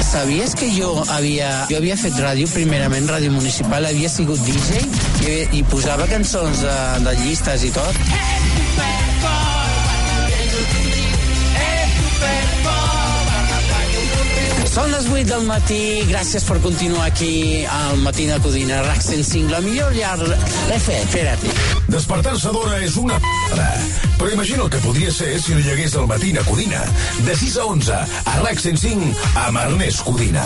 [0.03, 4.83] ¿Sabías que yo había, jo havia fet ràdio, primerament ràdio municipal, havia sigut DJ
[5.27, 8.05] i, i posava cançons de, de llistes i tot?
[14.77, 15.79] Són les 8 del matí,
[16.11, 20.19] gràcies per continuar aquí al Matí de Codina, RAC 105, la millor llar...
[20.85, 21.47] Fet, espera't.
[21.89, 23.71] Despertar-se d'hora és una p***da.
[24.21, 26.85] Però imagina el que podria ser si no hi hagués el matí a Codina.
[27.25, 28.05] De 6 a 11,
[28.37, 30.45] a RAC 105, amb Ernest Codina.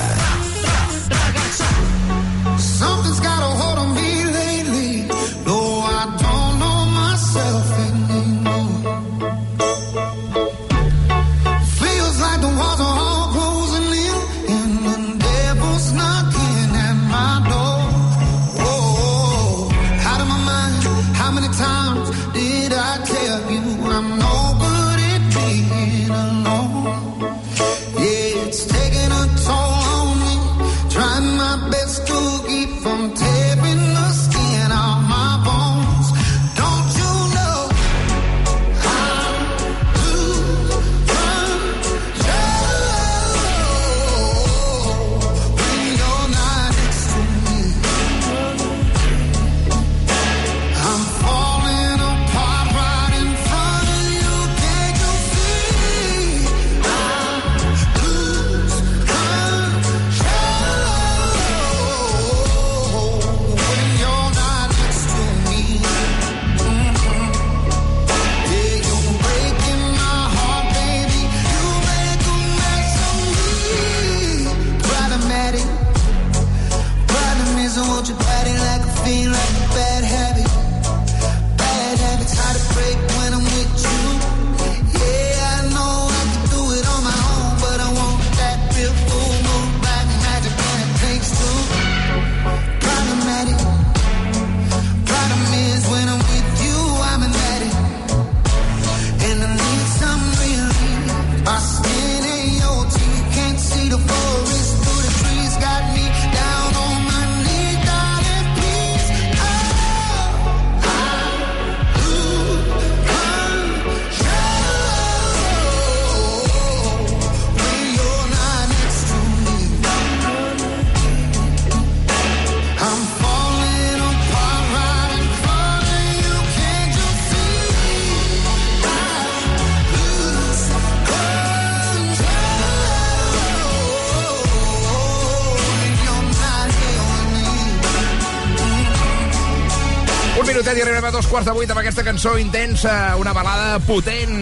[141.41, 144.35] Quarts de vuit amb aquesta cançó intensa, una balada potent,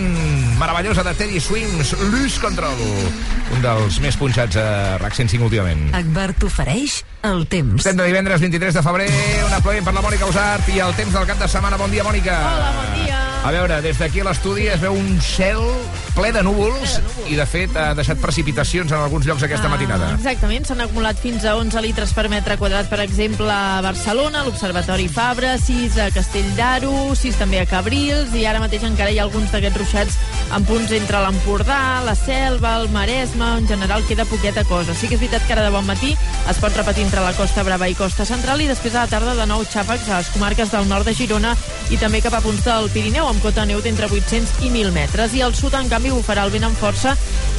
[0.58, 2.80] meravellosa de Teddy Swims, Lose Control,
[3.54, 5.84] un dels més punxats a RAC 105 últimament.
[5.94, 7.78] Agbar t'ofereix el temps.
[7.84, 9.06] Estem de divendres 23 de febrer,
[9.46, 11.78] un aplaudiment per la Mònica Usart i el temps del cap de setmana.
[11.78, 12.34] Bon dia, Mònica.
[12.34, 13.22] Hola, bon dia.
[13.46, 15.62] A veure, des d'aquí a l'estudi es veu un cel
[16.18, 16.96] ple de núvols
[17.28, 20.10] i, de fet, ha deixat precipitacions en alguns llocs aquesta matinada.
[20.16, 25.06] Exactament, s'han acumulat fins a 11 litres per metre quadrat, per exemple, a Barcelona, l'Observatori
[25.12, 29.26] Fabra, 6 a Castell d'Aro, 6 també a Cabrils, i ara mateix encara hi ha
[29.28, 30.18] alguns d'aquests ruixats
[30.56, 34.96] en punts entre l'Empordà, la Selva, el Maresme, en general queda poqueta cosa.
[34.98, 36.16] Sí que és veritat que ara de bon matí
[36.50, 39.36] es pot repetir entre la Costa Brava i Costa Central i després a la tarda
[39.38, 41.54] de nou xàfecs a les comarques del nord de Girona
[41.90, 45.34] i també cap a punts del Pirineu amb cota neu d'entre 800 i 1.000 metres.
[45.34, 47.14] I al sud, en canvi, bufarà el vent amb força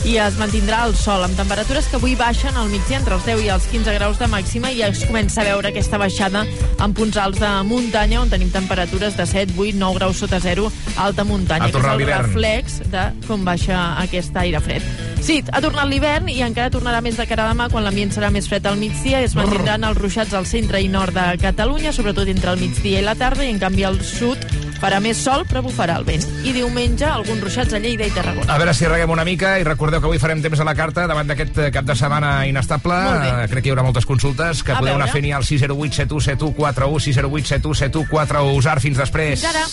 [0.07, 3.41] i es mantindrà el sol, amb temperatures que avui baixen al migdia entre els 10
[3.43, 6.45] i els 15 graus de màxima i es comença a veure aquesta baixada
[6.79, 10.69] en punts alts de muntanya, on tenim temperatures de 7, 8, 9 graus sota zero
[10.95, 14.85] alta muntanya, que és el reflex de com baixa aquest aire fred.
[15.19, 18.31] Sí, ha tornat l'hivern i encara tornarà més de cara a demà quan l'ambient serà
[18.31, 21.91] més fred al migdia i es mantindran els ruixats al centre i nord de Catalunya,
[21.91, 24.47] sobretot entre el migdia i la tarda, i en canvi al sud
[24.81, 26.23] farà més sol però bufarà el vent.
[26.47, 28.47] I diumenge alguns ruixats a Lleida i Tarragona.
[28.53, 31.05] A veure si reguem una mica i recordeu que avui farem temps a la carta
[31.07, 32.95] davant d'aquest eh, cap de setmana inestable.
[32.95, 35.19] Eh, Crec que hi haurà moltes consultes que A podeu anar veure.
[35.21, 39.39] fent al 608 71 71 608 71 71 Usar, fins després.
[39.39, 39.65] Fins ara.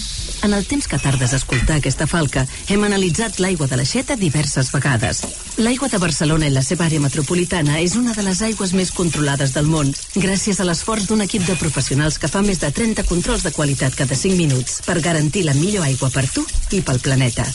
[0.42, 4.70] En el temps que tardes a escoltar aquesta falca, hem analitzat l'aigua de l'aixeta diverses
[4.74, 5.22] vegades.
[5.58, 9.56] L'aigua de Barcelona i la seva àrea metropolitana és una de les aigües més controlades
[9.56, 13.46] del món, gràcies a l'esforç d'un equip de professionals que fa més de 30 controls
[13.46, 17.48] de qualitat cada 5 minuts per garantir la millor aigua per tu i pel planeta.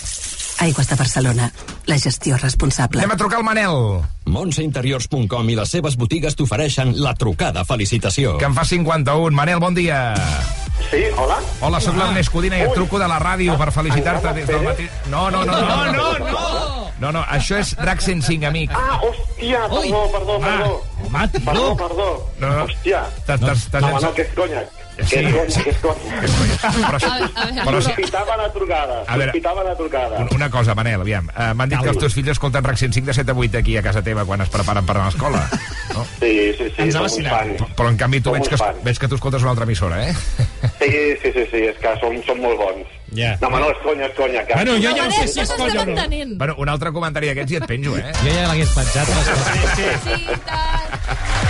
[0.62, 1.52] Aigües de Barcelona,
[1.89, 3.00] la gestió responsable.
[3.02, 3.74] Anem a trucar al Manel.
[4.30, 8.36] Montseinteriors.com i les seves botigues t'ofereixen la trucada felicitació.
[8.38, 9.34] Que en fa 51.
[9.36, 10.13] Manel, bon dia.
[10.91, 11.39] Sí, hola.
[11.65, 14.86] Hola, sóc l'Ernest Codina i et truco de la ràdio per felicitar-te des del matí.
[15.10, 17.12] No, no, no, no, no, no, no.
[17.12, 18.69] No, això és Drac 105, amic.
[18.78, 20.76] Ah, hòstia, perdó, perdó, perdó.
[21.10, 21.41] Va, tio.
[21.47, 22.08] Perdó, perdó.
[22.39, 22.65] No, no.
[22.67, 23.02] Hòstia.
[23.26, 24.62] T'has- t'has No, no, llançat- que és conya.
[24.97, 25.63] Que Sí, és conya, sí.
[25.82, 26.21] conya.
[26.62, 26.99] Però,
[27.65, 28.97] però Sospitava la trucada.
[29.08, 30.17] A veure, Sospitava la trucada.
[30.19, 31.30] Un- Una cosa, Manel, aviam.
[31.32, 33.77] Uh, M'han dit que els teus fills escolten RAC 105 de 7 a 8 aquí
[33.77, 35.47] a casa teva quan es preparen per anar a l'escola.
[35.91, 36.06] No?
[36.21, 37.01] Sí, sí, sí, Ens ha.
[37.75, 40.13] Però en canvi tu veig que, veig que tu escoltes una altra emissora, eh?
[40.80, 40.88] Sí,
[41.21, 42.88] sí, sí, sí, és que som, som molt bons.
[43.12, 43.34] Ja.
[43.41, 44.45] No, home, no, és conya, és conya.
[44.47, 44.54] Que...
[44.56, 46.08] Bueno, jo ja no sé si és colla o no.
[46.39, 48.08] Bueno, un altre comentari d'aquests i et penjo, eh?
[48.23, 49.12] Jo ja l'hagués penjat.
[49.12, 49.38] coses.
[49.75, 51.40] Sí, i tant.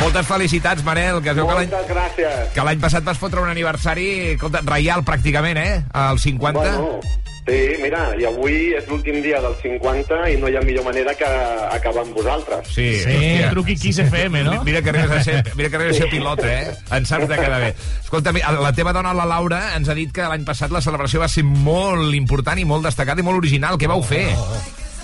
[0.00, 2.48] Moltes felicitats, Manel, que es veu que l'any Moltes gràcies.
[2.54, 5.84] que l'any passat vas fotre un aniversari, escolta, reial pràcticament, eh?
[5.96, 6.58] Al 50.
[6.60, 7.00] Bueno,
[7.46, 11.14] sí, mira, i avui és l'últim dia del 50 i no hi ha millor manera
[11.16, 12.68] que acabar amb vosaltres.
[12.74, 13.50] Sí, Sí, hòstia.
[13.54, 14.62] truqui Kiss FM, no?
[14.64, 16.74] Mira que arribes a ser, mira que arribes a ser pilot, eh?
[16.90, 17.74] En saps de quedar bé.
[18.02, 21.28] Escolta, la teva dona, la Laura, ens ha dit que l'any passat la celebració va
[21.28, 23.78] ser molt important i molt destacada i molt original.
[23.78, 24.26] Què vau fer?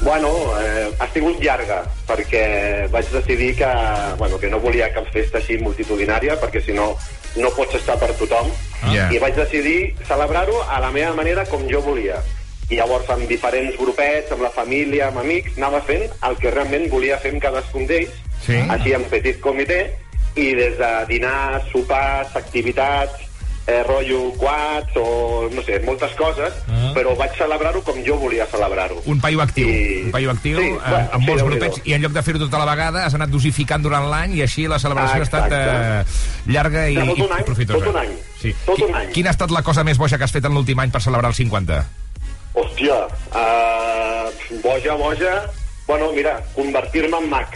[0.03, 3.69] Bueno, eh, ha sigut llarga, perquè vaig decidir que,
[4.17, 6.95] bueno, que no volia cap festa així multitudinària, perquè si no,
[7.37, 8.49] no pots estar per tothom.
[8.95, 9.11] Ja.
[9.13, 12.17] I vaig decidir celebrar-ho a la meva manera com jo volia.
[12.71, 16.89] I llavors, amb diferents grupets, amb la família, amb amics, anava fent el que realment
[16.89, 18.57] volia fer amb cadascun d'ells, Sí.
[18.73, 19.83] així en petit comitè,
[20.37, 23.27] i des de dinars, sopars, activitats,
[23.67, 26.93] eh, rotllo quads o, no sé, moltes coses, Ah.
[26.95, 29.03] però vaig celebrar-ho com jo volia celebrar-ho.
[29.07, 31.93] Un paio actiu, I- un paio actiu, Sí, eh, bueno, amb sí, molts grupets, i
[31.95, 34.79] en lloc de fer-ho tota la vegada has anat dosificant durant l'any i així la
[34.79, 36.05] celebració Ah, ha estat eh,
[36.51, 37.79] llarga i, tot un i any, profitosa.
[37.85, 38.55] tot un any, Sí.
[38.67, 39.13] tot Qui- un any.
[39.13, 41.29] Quina ha estat la cosa més boja que has fet en l'últim any per celebrar
[41.31, 41.85] el 50?
[42.55, 44.31] Hòstia, uh,
[44.63, 45.43] boja, boja...
[45.87, 47.47] Bueno, mira, convertir-me en mag.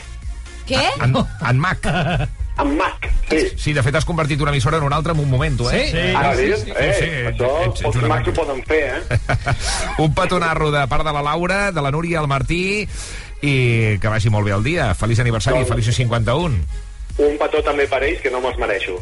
[0.66, 0.80] Què?
[1.04, 1.14] En,
[1.48, 1.78] en Mac.
[2.56, 3.38] En mag, sí.
[3.58, 5.88] Sí, de fet has convertit una emissora en una altra en un moment, tu, eh?
[5.90, 6.14] Sí?
[6.14, 9.18] Ah, sí, sí, sí, eh, sí, això ets- ets una mags ho poden fer, eh?
[10.04, 12.86] Un petonarro de part de la Laura, de la Núria, el Martí,
[13.42, 13.54] i
[13.98, 14.92] que vagi molt bé el dia.
[14.94, 16.62] Feliç aniversari, Doncs- feliç 51.
[17.18, 19.00] Un petó també per ells, que no me'ls mereixo.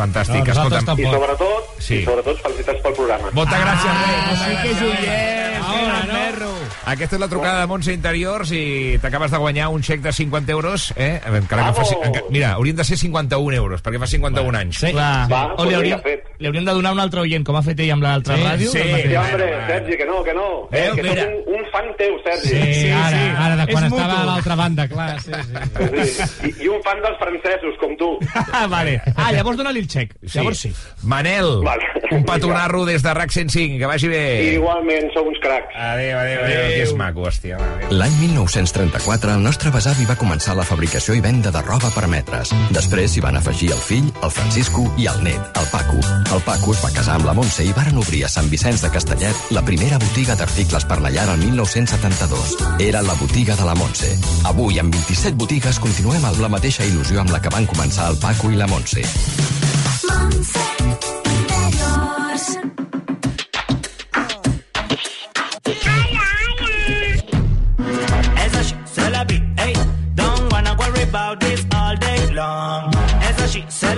[0.00, 0.82] Fantàstic, No, escolta'm.
[0.82, 1.12] I Tampoc.
[1.14, 1.94] sobretot, Sí.
[2.00, 3.30] i sobretot felicitats pel programa.
[3.32, 4.20] Moltes gràcies, rei.
[4.26, 5.60] moltes Sí que gràcies.
[5.60, 6.12] Ahora, mira, no?
[6.18, 6.50] perro.
[6.86, 10.50] Aquesta és la trucada de Montse Interiors i t'acabes de guanyar un xec de 50
[10.52, 11.20] euros, eh?
[11.26, 14.78] Encara que faci, enca, mira, haurien de ser 51 euros, perquè fa 51 anys.
[14.80, 14.90] Sí.
[14.92, 15.28] Clar.
[15.30, 16.29] Va, o doncs li hauríem, ja fet.
[16.40, 18.70] Li hauríem de donar un altre oient, com ha fet ell amb l'altra Sí, ràdio.
[18.72, 18.80] sí.
[18.80, 19.48] Sí, hombre.
[19.68, 20.46] Sergi, que no, que no.
[20.70, 21.22] Veu, Eh, que mira.
[21.22, 22.48] soc un, un fan teu, Sergi.
[22.48, 23.30] Sí, Sí, ara, sí.
[23.36, 24.20] ara, de quan És estava mutu.
[24.22, 25.20] a l'altra banda, clar.
[25.20, 26.16] Sí, sí.
[26.16, 26.54] Sí.
[26.60, 28.18] I, I un fan dels francesos, com tu.
[28.52, 29.00] Ah, vale.
[29.16, 30.14] Ah, llavors dona-li el xec.
[30.34, 30.72] Llavors sí.
[31.02, 31.84] Manel, Vale.
[32.10, 34.54] un petonarro des de RAC 105, que vagi bé.
[34.54, 35.74] Igualment, sou uns cracs.
[35.76, 37.56] Adéu, adéu, adéu, que és maco, hòstia.
[37.56, 37.92] Adéu.
[37.98, 42.50] L'any 1934, el nostre besavi va començar la fabricació i venda de roba per metres.
[42.70, 46.00] Després s'hi van afegir el fill, el Francisco i el net, el Paco.
[46.30, 48.90] El Paco es va casar amb la Montse i varen obrir a Sant Vicenç de
[48.94, 52.52] Castellet la primera botiga d'articles per la llar el 1972.
[52.86, 54.12] Era la botiga de la Montse.
[54.46, 58.18] Avui, amb 27 botigues, continuem amb la mateixa il·lusió amb la que van començar el
[58.22, 59.02] Paco i la Montse.
[68.46, 69.74] Esa shit, se la beat, hey.
[70.14, 72.94] Don't wanna worry about this all day long.
[73.18, 73.90] Esa shit, se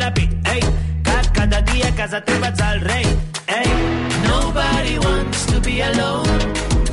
[2.03, 3.05] casa vas al rey,
[3.47, 3.71] hey.
[4.27, 6.39] Nobody wants to be alone.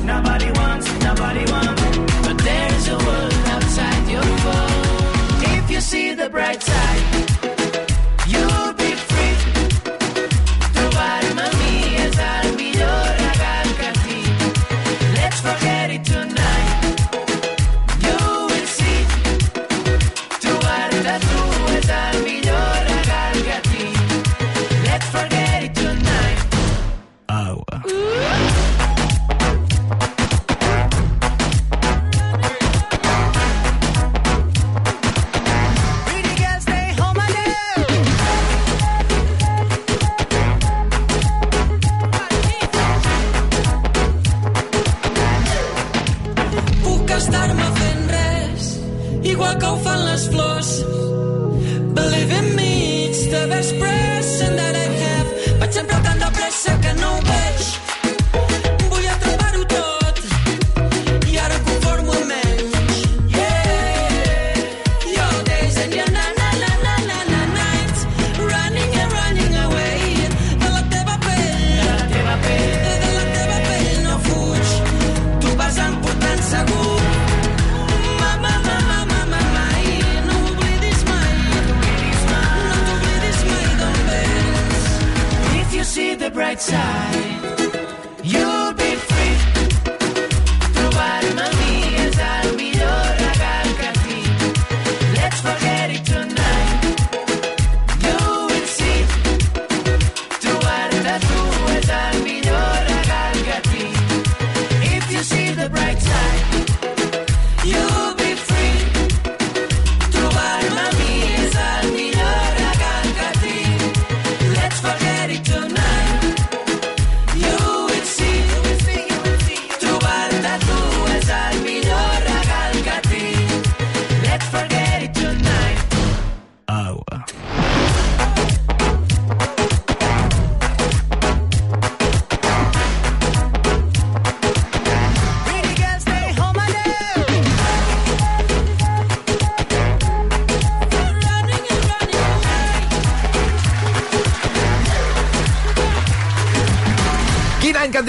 [0.04, 1.82] Nobody wants, nobody wants.
[2.26, 5.56] But there's a world outside your phone.
[5.56, 7.19] If you see the bright side,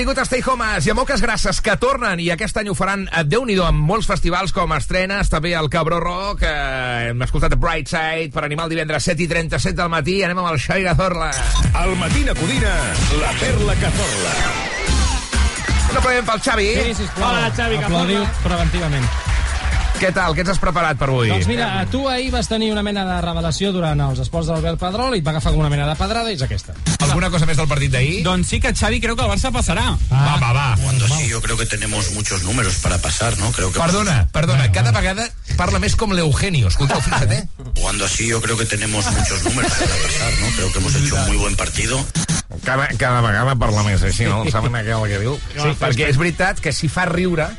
[0.02, 3.04] Han tingut Stay Homes i a moltes gràcies que tornen i aquest any ho faran
[3.14, 7.54] a déu nhi amb molts festivals com estrenes, també el Cabró Rock, eh, hem escoltat
[7.54, 10.90] Bright Side per animar el divendres 7 i 37 del matí, anem amb el Xavi
[10.90, 11.30] Cazorla.
[11.84, 12.76] Al Matina Codina,
[13.22, 14.38] la perla que zorla.
[15.92, 16.72] Un aplaudiment pel Xavi.
[16.80, 17.30] Sí, sisplau.
[17.30, 19.31] Hola, Xavi, Aplaudiu preventivament.
[20.02, 20.34] Què tal?
[20.34, 21.30] Què ens has preparat per avui?
[21.30, 24.80] Doncs mira, tu ahir vas tenir una mena de revelació durant els esports de l'Albert
[24.82, 26.74] Pedrol i et va agafar una mena de pedrada i és aquesta.
[27.06, 28.24] ¿Alguna cosa més del partit d'ahir?
[28.26, 29.84] Doncs sí que Xavi creu que el Barça passarà.
[30.10, 30.66] Va, va, va.
[30.82, 33.52] Cuando sí, yo creo que tenemos muchos números para pasar, ¿no?
[33.52, 37.46] Creo que Perdona, perdona, cada vegada parla més com l'Eugenio, escolteu, fixa't, eh?
[37.78, 40.56] Jugando así, yo creo que tenemos muchos números para pasar, ¿no?
[40.56, 42.04] Creo que hemos hecho un muy buen partido.
[42.66, 44.48] Cada, cada vegada parla més així, no?
[44.50, 45.38] Saben aquell que diu?
[45.54, 47.52] Sí, perquè és veritat que si fa riure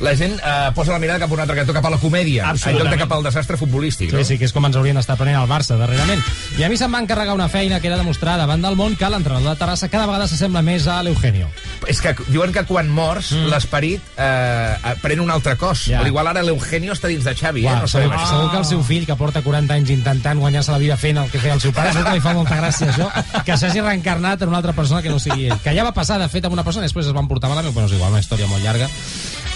[0.00, 2.50] la gent eh, posa la mirada cap a un altre cantó, cap a la comèdia,
[2.52, 4.10] en lloc de cap al desastre futbolístic.
[4.10, 4.24] Sí, no?
[4.24, 6.22] sí, que és com ens haurien d'estar prenent el Barça darrerament.
[6.58, 9.08] I a mi se'm va encarregar una feina que era demostrar davant del món que
[9.10, 11.48] l'entrenador de Terrassa cada vegada s'assembla més a l'Eugenio.
[11.88, 13.50] És que diuen que quan mors, mm.
[13.52, 15.86] l'esperit eh, pren un altre cos.
[15.90, 16.00] Ja.
[16.02, 16.08] Ja.
[16.08, 17.70] Igual ara l'Eugenio està dins de Xavi, eh?
[17.70, 18.28] Uau, No segur, sabem això.
[18.34, 21.30] segur que el seu fill, que porta 40 anys intentant guanyar-se la vida fent el
[21.32, 23.08] que feia el seu pare, segur que li fa molta gràcia això,
[23.46, 25.58] que s'hagi reencarnat en una altra persona que no sigui ell.
[25.64, 27.74] Que ja va passar, de fet, amb una persona i després es van portar malament,
[27.76, 28.90] però és igual, una història molt llarga.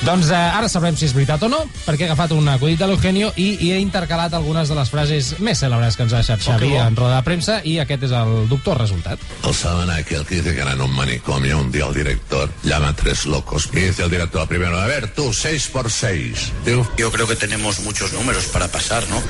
[0.00, 2.86] Doncs eh, ara sabrem si és veritat o no, perquè he agafat un acudit de
[2.88, 6.40] l'Eugenio i, i he intercalat algunes de les frases més cèlebres que ens ha deixat
[6.40, 6.78] Xavi bo.
[6.80, 9.20] en roda de premsa i aquest és el doctor resultat.
[9.44, 12.88] ¿O saben aquel que dice que era en un manicomio un día el director llama
[12.88, 16.50] a tres locos y dice el director primero, a ver, tú, seis por seis.
[16.64, 19.20] Digo, Yo creo que tenemos muchos números para pasar, ¿no?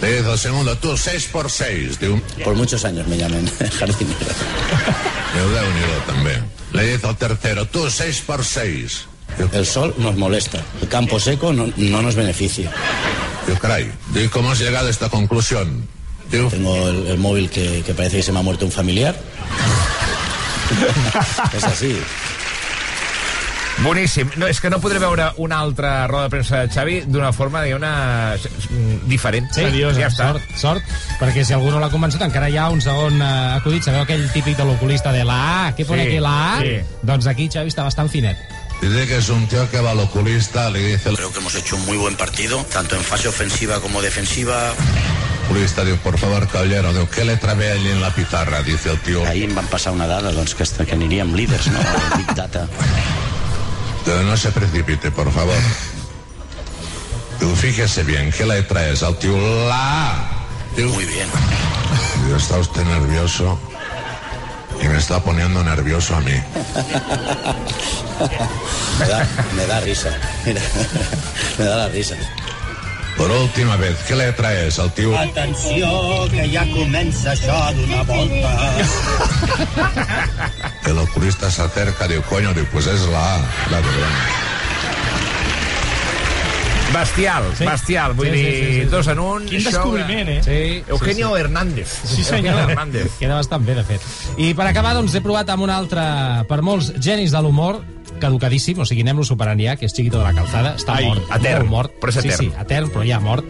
[0.00, 2.00] Le dice el segundo, tú, seis por seis.
[2.00, 3.46] Digo, Por muchos años me llamen
[3.78, 4.32] jardinero.
[5.36, 6.55] Déu déu nhi també.
[6.76, 9.06] Le el tercero, tú, seis por seis.
[9.50, 10.62] El sol nos molesta.
[10.82, 12.70] El campo seco no, no nos beneficia.
[13.46, 15.88] Digo, caray, digo, ¿cómo has llegado a esta conclusión?
[16.30, 19.16] Tengo el, el móvil que, que parece que se me ha muerto un familiar.
[21.56, 21.96] es así.
[23.84, 24.30] Boníssim.
[24.40, 27.60] No, és que no podré veure una altra roda de premsa de Xavi d'una forma,
[27.62, 27.90] diguem-ne,
[29.06, 29.48] diferent.
[29.52, 30.30] Sí, ja està.
[30.32, 33.84] sort, sort, perquè si algú no l'ha convençut encara hi ha un segon eh, acudit,
[33.84, 36.60] sabeu aquell típic de l'oculista de la A, què pone Sí, aquí la A?
[36.64, 36.76] sí.
[37.02, 38.36] Doncs aquí Xavi està bastant finet.
[38.80, 41.76] dice que es un tío que va al oculista, le dice Creo que hemos hecho
[41.76, 44.72] un muy buen partido, tanto en fase ofensiva como defensiva.
[45.46, 48.62] oculista, digo, por favor, caballero, digo, ¿qué letra ve allí en la pizarra?
[48.62, 49.24] Dice el tío.
[49.24, 51.78] Ahir em van passar una dada doncs, que, que aniríem líders, no?
[52.16, 52.66] Big Data.
[54.06, 55.56] No se precipite, por favor.
[57.40, 59.02] Digo, fíjese bien, ¿qué letra es?
[59.02, 59.36] El tío,
[59.68, 60.30] la
[60.76, 61.28] Muy bien.
[62.36, 63.58] Está usted nervioso
[64.80, 66.34] y me está poniendo nervioso a mí.
[68.98, 70.08] Me da, me da risa.
[70.46, 70.62] Mira,
[71.58, 72.16] me da la risa.
[73.16, 74.78] Por última vez, ¿qué letra es?
[74.78, 75.16] El tío...
[75.18, 75.88] Atenció,
[76.30, 78.52] que ja comença això d'una volta.
[80.84, 83.38] El oculista se acerca, digo, coño, digo, pues es la A.
[83.70, 84.26] La de broma.
[86.92, 87.64] Bestial, Sí.
[87.64, 88.12] bestial.
[88.14, 88.84] Vull Sí, sí, dir, sí, sí, sí.
[88.86, 89.44] dos en un.
[89.46, 90.42] Quin show descobriment, de- eh?
[90.44, 91.40] Sí, Eugenio Sí, sí.
[91.40, 91.88] Hernández.
[92.04, 92.54] Sí, senyor.
[92.54, 93.10] Eugenio Hernández.
[93.18, 94.00] Queda bastant bé, de fet.
[94.38, 96.04] I per acabar, doncs, he provat amb un altre,
[96.48, 97.82] per molts genis de l'humor,
[98.18, 101.22] caducadíssim, o sigui, anem-lo superant ja, que és Chiquito de la Calzada, està Ai, mort,
[101.36, 101.92] etern, molt mort.
[102.00, 102.38] però és sí, etern.
[102.40, 103.44] sí, etern, però ja mort.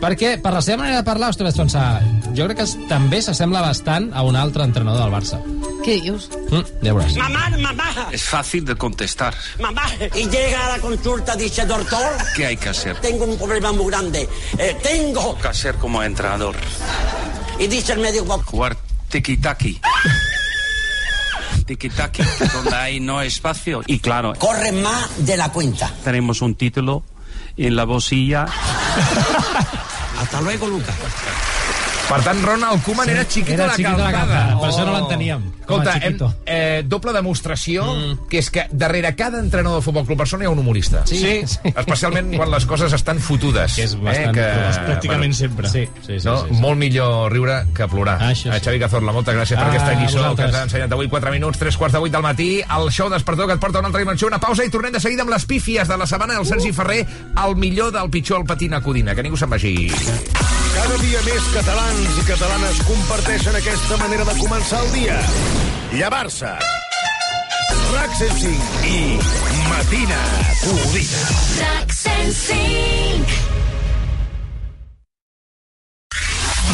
[0.00, 2.02] Perquè, per la seva manera de parlar, ostres, vaig pensar,
[2.36, 5.40] jo crec que es- també s'assembla bastant a un altre entrenador del Barça.
[5.84, 6.30] Què dius?
[6.50, 7.16] Mm, ja veuràs.
[7.16, 9.34] Mamá, mamá, Es fácil de contestar.
[9.60, 9.82] mamá.
[10.14, 12.96] Y llega a la consulta, dice, doctor, ¿Qué hay que hacer?
[13.00, 14.28] tengo un problema muy grande.
[14.58, 15.36] Eh, tengo.
[15.38, 16.54] ¿Qué hacer como entrenador?
[17.58, 18.76] Y dice el médico, Jugar
[19.10, 19.80] tiki-taki.
[21.64, 23.82] Tiki-taki, donde hay no espacio.
[23.86, 25.92] Y claro, corre más de la cuenta.
[26.04, 27.02] tenemos un título
[27.56, 28.46] en la bolsilla.
[30.18, 30.94] Hasta luego, Lucas.
[32.04, 34.26] Per tant, Ronald Koeman era xiquito Era de xiquito de calcada.
[34.28, 38.26] calcada, per això no l'enteníem, com a Escolta, hem, eh, doble demostració mm.
[38.28, 41.00] que és que darrere cada entrenador de Futbol Club Barcelona hi ha un humorista.
[41.08, 41.18] Sí.
[41.48, 41.58] Sí.
[41.72, 43.74] Especialment quan les coses estan fotudes.
[43.78, 44.36] Que és bastant-
[44.84, 45.68] pràcticament sempre.
[45.72, 46.36] Sí, sí, sí, no?
[46.42, 46.60] sí, sí.
[46.60, 48.18] Molt millor riure que plorar.
[48.20, 48.60] Ah, això sí.
[48.68, 51.58] Xavi Cazorla, moltes gràcies per Ah, aquesta lliçó que ens ha ensenyat avui 4 minuts,
[51.58, 52.50] 3 quarts de 8 del matí.
[52.60, 54.28] El show despertador que et porta a una altra dimensió.
[54.28, 57.06] Una pausa i tornem de seguida amb les pífies de la setmana del Sergi Ferrer,
[57.46, 59.14] el millor del pitjor al patina codina.
[59.14, 59.88] Que ningú se'n vagi.
[60.74, 65.16] Cada dia més catalans i catalanes comparteixen aquesta manera de començar el dia.
[65.94, 66.52] Llevar-se.
[67.94, 70.20] RAC 105 i Matina
[70.62, 71.24] Codina.
[71.60, 73.54] RAC 105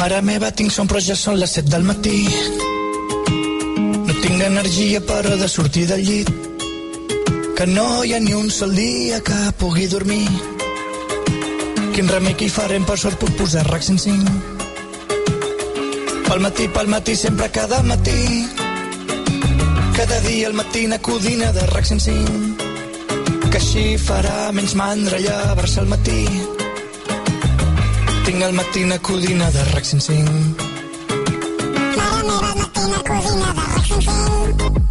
[0.00, 2.20] Mare meva, tinc son, però ja són les 7 del matí.
[4.06, 6.30] No tinc energia, però, de sortir del llit.
[7.58, 10.24] Que no hi ha ni un sol dia que pugui dormir.
[11.92, 14.59] Quin remei que hi farem, per sort puc posar RAC 105.
[16.30, 18.46] Pel matí, pel matí, sempre cada matí.
[19.96, 23.50] Cada dia al matí una codina de RAC 105.
[23.50, 26.22] Que així farà menys mandra llevar-se al matí.
[28.28, 30.70] Tinc al matí una codina de RAC 105.
[33.10, 34.89] Sintonitzes el mateix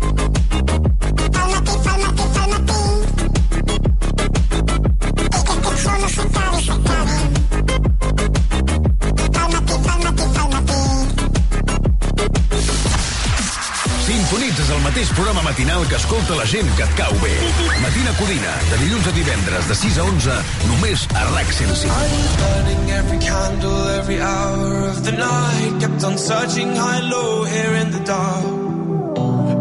[15.20, 17.36] programa matinal que escolta la gent que et cau bé.
[17.82, 20.36] Matina Codina, de dilluns a divendres, de 6 a 11,
[20.70, 22.38] només a RAC 105.
[22.40, 25.76] Burning every candle, every hour of the night.
[25.82, 28.48] Kept on searching high, low, here in the dark.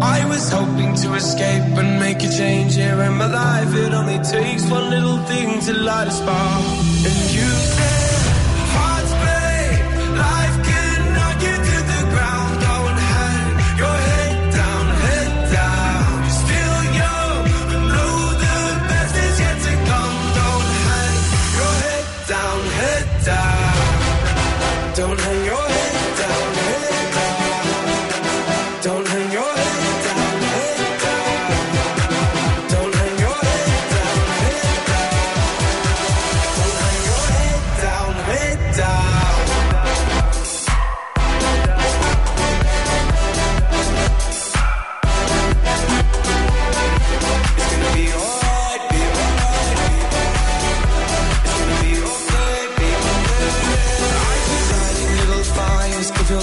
[0.01, 3.75] I was hoping to escape and make a change here in my life.
[3.75, 6.88] It only takes one little thing to light a spark.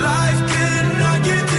[0.00, 1.49] life cannot get.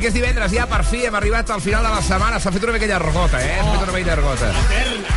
[0.00, 2.38] Que és divendres, ja per fi hem arribat al final de la setmana.
[2.40, 3.58] S'ha fet una mica llargota, eh?
[3.58, 4.50] S'ha fet una mica llargota.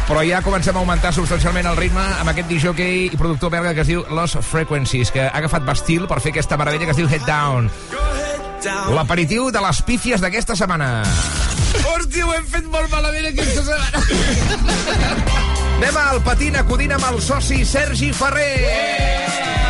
[0.07, 3.85] Però ja comencem a augmentar substancialment el ritme amb aquest disjockey i productor belga que
[3.85, 7.09] es diu Los Frequencies, que ha agafat Bastil per fer aquesta meravella que es diu
[7.09, 7.71] Head Down.
[8.93, 10.91] L'aperitiu de les pífies d'aquesta setmana.
[11.81, 15.01] Hòstia, ho hem fet molt malament aquesta setmana.
[15.81, 19.60] Anem al patina codina amb el soci Sergi Ferrer.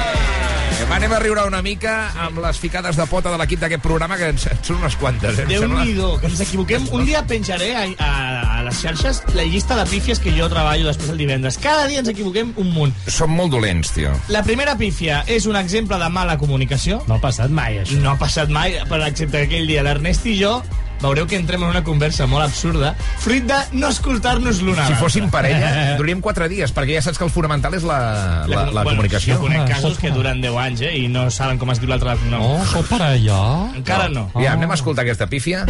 [0.91, 4.17] Va, anem a riure una mica amb les ficades de pota de l'equip d'aquest programa,
[4.19, 5.85] que ens, són unes quantes, eh, em déu sembla.
[5.87, 6.87] nhi que ens equivoquem.
[6.91, 8.09] Un dia penjaré a, a,
[8.57, 11.55] a les xarxes la llista de pífies que jo treballo després el divendres.
[11.63, 12.91] Cada dia ens equivoquem un munt.
[13.07, 14.11] Som molt dolents, tio.
[14.35, 16.99] La primera pífia és un exemple de mala comunicació.
[17.07, 17.95] No ha passat mai, això.
[18.03, 18.75] No ha passat mai.
[18.91, 20.57] Per exemple, aquell dia l'Ernest i jo
[21.01, 24.99] veureu que entrem en una conversa molt absurda, fruit de no escoltar-nos l'una a Si
[24.99, 28.01] fóssim parella, duríem quatre dies, perquè ja saps que el fonamental és la,
[28.47, 29.37] la, la bueno, comunicació.
[29.37, 32.17] Jo conec casos que duren 10 anys, eh, i no saben com es diu l'altre
[32.21, 32.45] cognom.
[32.45, 33.41] Oh, sou parella?
[33.77, 34.29] Encara no.
[34.37, 35.65] Ja, anem a escoltar aquesta pífia.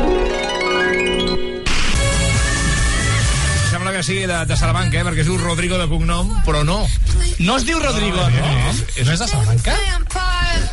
[4.01, 5.03] Que sigui de, de Salamanca, eh?
[5.05, 6.79] perquè es diu Rodrigo de cognom, però no.
[7.37, 8.47] No es diu Rodrigo, no?
[8.71, 9.75] És, és, no és de Salamanca?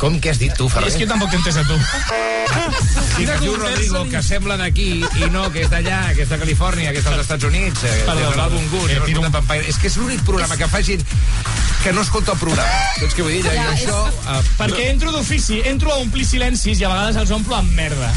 [0.01, 0.89] Com que has dit tu, Ferrer?
[0.89, 1.77] És que jo tampoc t'he entès a tu.
[3.19, 6.31] Sí, que es diu Rodrigo, que sembla d'aquí, i no, que és d'allà, que és
[6.31, 8.79] de Califòrnia, que és dels Estats Units, eh, Perdó, des de l'àlbum perdó.
[8.79, 9.69] Good, Eh, no tiro escolta Pampaire.
[9.69, 11.03] És que és l'únic programa que fa gent
[11.83, 12.81] que no escolta el programa.
[13.03, 13.43] Saps què vull dir?
[13.45, 13.99] Ja, Ja, és- això...
[14.23, 18.09] Uh, Perquè entro d'ofici, entro a omplir silencis i a vegades els omplo amb merda.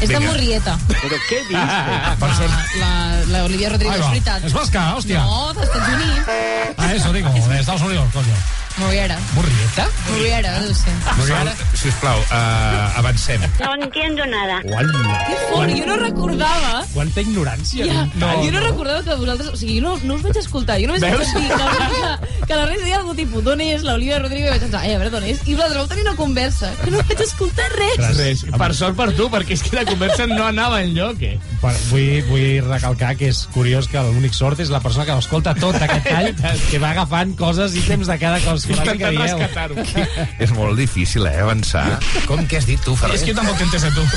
[0.00, 0.26] És de Vinga.
[0.28, 0.76] Morrieta.
[0.90, 1.72] Però què dius?
[2.20, 2.92] Per sort, La,
[3.32, 4.44] la Olivia Rodrigo, Ahí és veritat.
[4.44, 5.24] Es vasca, hòstia.
[5.24, 6.30] No, d'Estats Units.
[6.76, 8.36] Ah, eso digo, de Estados Unidos, coño.
[8.78, 9.18] Morrieta.
[9.34, 9.88] ¿Murrieta?
[10.10, 10.92] Morrieta, deu ser.
[11.72, 13.40] sisplau, uh, avancem.
[13.60, 14.60] No entiendo nada.
[14.60, 16.84] Que fort, jo no recordava...
[16.92, 17.86] Quanta ignorància.
[17.88, 19.48] Ja, no, jo no, recordava que vosaltres...
[19.48, 20.76] O sigui, jo no, no us vaig escoltar.
[20.82, 21.30] Jo només vaig Veus?
[21.32, 24.66] sentir que, que, que la Reis deia algú tipus d'on és l'Olivia Rodrigo i vaig
[24.66, 25.40] pensar, ai, a veure d'on és.
[25.46, 28.04] I vosaltres vau tenir una conversa que no vaig escoltar res.
[28.20, 28.44] Res.
[28.52, 31.40] Per sort per tu, perquè és que la conversa no anava enlloc, eh?
[31.64, 35.56] Per, vull, vull recalcar que és curiós que l'únic sort és la persona que escolta
[35.56, 36.32] tot aquest tall,
[36.68, 39.22] que va agafant coses i temps de cada cosa que Intentant dieu.
[39.22, 39.74] rescatar-ho.
[40.44, 41.98] És molt difícil, eh, avançar.
[42.26, 43.16] Com que has dit tu, Ferrer?
[43.16, 44.02] És que jo tampoc t'he entès a tu.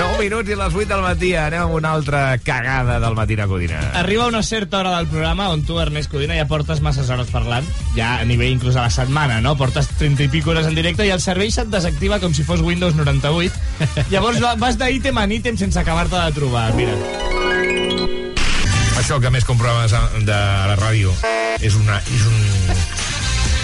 [0.00, 1.32] 9 minuts i les 8 del matí.
[1.36, 3.80] Anem amb una altra cagada del Matina Codina.
[4.00, 7.66] Arriba una certa hora del programa on tu, Ernest Codina, ja portes masses hores parlant,
[7.96, 9.56] ja a nivell inclús a la setmana, no?
[9.58, 12.62] Portes 30 i pic hores en directe i el servei se't desactiva com si fos
[12.64, 13.52] Windows 98.
[14.14, 16.94] Llavors va- vas d'ítem en ítem sense acabar-te de trobar, mira.
[19.00, 19.94] Això que més com programes
[20.28, 20.38] de
[20.68, 21.14] la ràdio.
[21.64, 22.82] És, una, és un,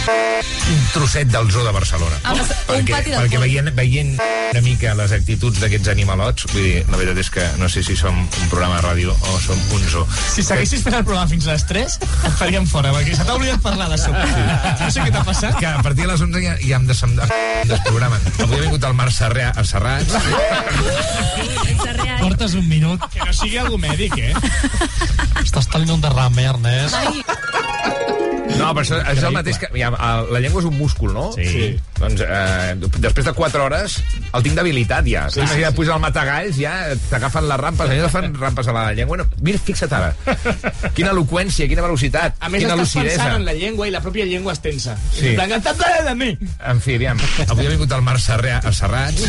[0.07, 2.17] un trosset del zoo de Barcelona.
[2.33, 6.81] Un perquè pati del perquè veient, veient una mica les actituds d'aquests animalots, vull dir,
[6.91, 9.83] la veritat és que no sé si som un programa de ràdio o som un
[9.91, 10.05] zoo.
[10.33, 11.99] Si seguissis fent el programa fins a les 3,
[12.31, 14.27] et faríem fora, perquè se t'ha oblidat parlar de sobte.
[14.81, 15.55] No sé què t'ha passat.
[15.61, 17.13] Que a partir de les 11 ja, ja em, des, em
[17.71, 18.21] desprogramen.
[18.47, 20.13] Avui ha vingut el Marc Serra, a Serrats.
[22.23, 23.01] Portes un minut.
[23.13, 24.35] Que no sigui algú mèdic, eh?
[25.45, 26.97] Estàs tenint un derrame, Ernest.
[28.57, 29.71] No, però això és el mateix que...
[29.77, 31.29] Ja, la llengua és un múscul, no?
[31.37, 31.75] Sí.
[31.97, 33.99] Doncs eh, després de 4 hores
[34.37, 35.27] el tinc debilitat ja.
[35.33, 36.75] Sí, sí, ja puja el matagalls, ja
[37.11, 39.17] t'agafen les rampes, allò fan rampes a la llengua.
[39.23, 40.13] No, mira, fixa't ara.
[40.97, 43.17] Quina eloqüència, quina velocitat, A més, quina estàs lucidesa.
[43.23, 44.97] pensant en la llengua i la pròpia llengua es tensa.
[45.15, 45.33] Sí.
[45.33, 46.31] En plan, de mi.
[46.67, 47.19] En fi, aviam,
[47.49, 49.23] avui ha vingut el Marc Serra, a Serrats.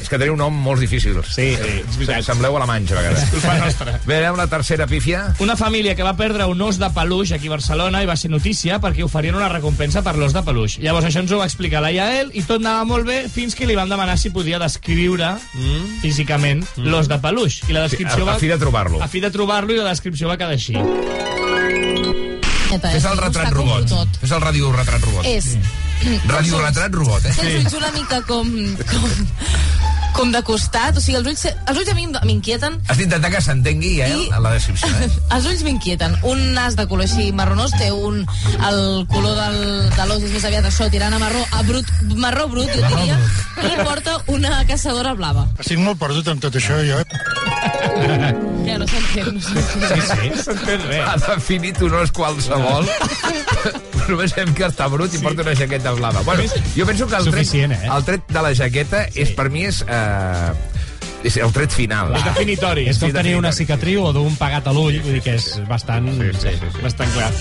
[0.00, 1.32] És que teniu noms molt difícils.
[1.34, 2.26] Sí, sí, és veritat.
[2.28, 3.24] Sembleu alemanys, a vegades.
[3.32, 3.96] Culpa nostra.
[4.04, 5.24] Bé, anem a la tercera pífia.
[5.44, 8.30] Una família que va perdre un os de peluix aquí a Barcelona i va ser
[8.30, 10.78] notícia perquè oferien una recompensa per l'os de peluix.
[10.84, 13.66] Llavors això ens ho va explicar la Yael i tot anava molt bé fins que
[13.68, 15.98] li van demanar si podia descriure mm.
[16.02, 16.88] físicament mm.
[16.90, 17.62] l'os de peluix.
[17.68, 18.38] I la descripció a- a va...
[18.42, 19.02] fi de trobar-lo.
[19.02, 20.76] A fi de trobar-lo i la descripció va quedar així.
[22.68, 23.92] Fes el retrat robot.
[24.20, 25.28] Fes el ràdio retrat robot.
[25.28, 25.54] És...
[26.28, 27.34] Ràdio retrat robot, eh?
[27.42, 28.52] Els ulls una mica com...
[28.92, 29.06] com
[30.18, 33.40] com de costat, o sigui, els ulls, els ulls a mi m'inquieten Has d'intentar que
[33.44, 35.08] s'entengui, eh, I- la descripció, eh?
[35.36, 36.16] Els ulls m'inquieten.
[36.26, 38.24] Un nas de color així marronós té un...
[38.68, 38.80] El
[39.12, 39.60] color del,
[39.94, 43.18] de l'os és més aviat això, tirant a marró, a brut, marró brut, jo diria,
[43.62, 45.46] i porta una caçadora blava.
[45.62, 46.98] Estic molt perdut amb tot això, jo.
[48.68, 49.40] Ja no s'entén, no.
[49.40, 50.30] Sí, sí.
[50.44, 51.04] S'entén res.
[51.08, 52.88] Ha definit un os qualsevol.
[54.08, 56.22] Només hem que està brut i porta una jaqueta blava.
[56.28, 56.46] Bueno,
[56.76, 57.88] jo penso que el tret, Suficient, eh?
[57.92, 59.82] el tret de la jaqueta és, per mi és...
[59.88, 60.52] Eh,
[61.26, 62.12] és el tret final.
[62.14, 62.84] És definitori.
[62.88, 65.48] És com Sí, tenir una cicatriu o d'un pagat a l'ull, vull dir que és
[65.68, 66.06] bastant...
[66.14, 66.84] Sí, sí, sí, sí.
[66.84, 67.32] Bastant clar.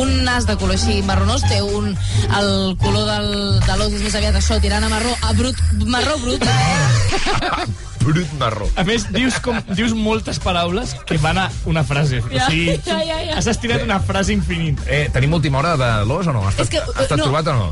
[0.00, 1.92] Un nas de color així marronós té un...
[2.40, 6.16] El color del, de l'os és més aviat això, tirant a marró, a brut, marró
[6.24, 6.48] brut.
[8.02, 8.66] Brut marró.
[8.76, 12.20] A més, dius, com, dius moltes paraules que van a una frase.
[12.32, 13.36] Ja, o sigui, ja, ja, ja.
[13.38, 14.82] has estirat una frase infinita.
[14.90, 16.42] Eh, tenim última hora de l'os o no?
[16.48, 17.28] Has que, estat, has estat no.
[17.28, 17.68] trobat o no?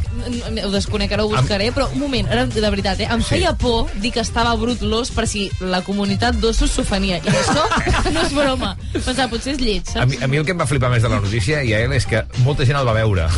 [0.66, 3.08] Ho desconec, ara ho buscaré, però un moment, ara, de veritat, eh?
[3.10, 7.20] em feia por dir que estava brut l'os per si la comunitat d'ossos s'ofenia.
[7.20, 7.66] I això
[8.14, 8.74] no és broma.
[8.94, 10.10] Pensava, potser és lleig, A saps?
[10.12, 11.94] mi, a mi el que em va flipar més de la notícia, i a ell,
[11.96, 13.28] és que molta gent el va veure.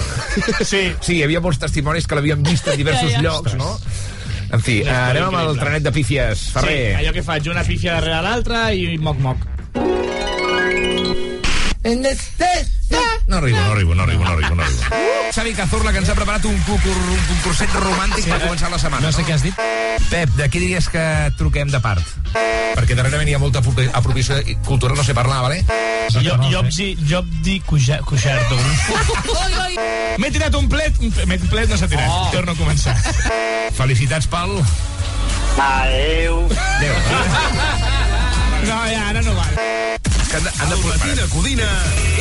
[0.62, 0.84] Sí.
[1.00, 3.22] Sí, hi havia molts testimonis que l'havien vist en diversos Ja, ja.
[3.24, 3.74] llocs, no?
[4.52, 6.46] En fi, eh, anem amb el trenet de pífies.
[6.48, 6.94] Sí, Ferrer.
[7.00, 9.48] allò que faig, una pífia darrere l'altra i moc-moc.
[13.32, 14.82] No arribo, no arribo, no arribo, no arribo, no arribo.
[15.34, 19.06] Xavi Cazorla, que ens ha preparat un, concur, un concurset romàntic per començar la setmana.
[19.06, 19.56] No sé què has dit.
[20.10, 21.04] Pep, de qui diries que
[21.38, 22.04] truquem de part?
[22.76, 24.36] Perquè darrerament hi ha molta apropi- apropiació
[24.68, 25.62] cultural, no sé parlar, vale?
[26.12, 26.36] Jo, jo,
[26.68, 28.58] jo, jo dic Cuixardo.
[30.20, 32.12] M'he tirat un plet, un- m'he un plet no s'ha tirat.
[32.12, 32.28] Oh.
[32.36, 32.98] Torno a començar.
[33.80, 34.58] Felicitats, Pal.
[35.56, 36.44] Adeu.
[38.68, 39.56] No, ja, ara no val.
[40.32, 41.66] Que han de, han de Matina Codina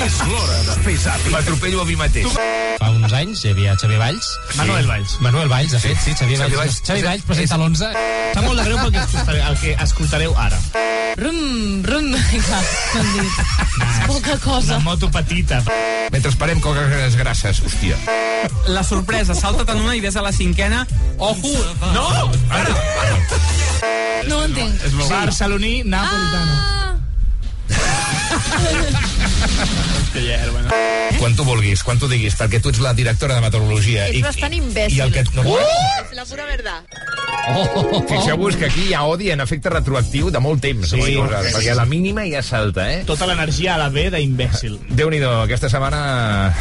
[0.03, 1.31] és l'hora de fer zàping.
[1.31, 2.33] M'atropello a mi mateix.
[2.81, 4.27] Fa uns anys hi havia Xavier Valls.
[4.57, 5.13] Manuel Valls.
[5.23, 6.73] Manuel Valls, de fet, sí, Xavier Xavier Valls.
[6.73, 6.81] Valls.
[6.89, 7.93] Xavier Valls presenta l'11.
[8.33, 10.59] Està molt de greu pel que escoltareu, el que escoltareu ara.
[11.21, 11.39] Rum,
[11.87, 12.09] rum.
[12.33, 12.59] Vinga,
[12.97, 13.39] m'han dit.
[13.87, 14.75] És poca cosa.
[14.75, 15.61] Una moto petita.
[16.11, 17.95] Mentre esperem coques grasses, hòstia.
[18.75, 20.83] La sorpresa, salta't en una i ves a la cinquena.
[21.15, 21.55] Ojo!
[21.95, 22.05] No!
[22.59, 22.75] Ara,
[24.27, 24.83] No ho entenc.
[24.83, 26.59] És Barceloní napolitano.
[26.59, 26.80] Ah!
[30.11, 30.69] Que ja era, bueno.
[31.19, 34.07] quan tu vulguis, quan tu diguis, perquè tu ets la directora de meteorologia.
[34.09, 34.97] Ets bastant imbècil.
[34.97, 35.23] I el que...
[35.37, 36.81] No, És la pura verdad.
[37.55, 40.89] oh, Fixeu-vos que aquí hi ha odi en efecte retroactiu de molt temps.
[40.91, 40.99] Sí.
[41.01, 43.03] Sí, coses, perquè la mínima ja salta, eh?
[43.07, 44.79] Tota l'energia a la B d'imbècil.
[44.89, 46.01] Déu-n'hi-do, aquesta setmana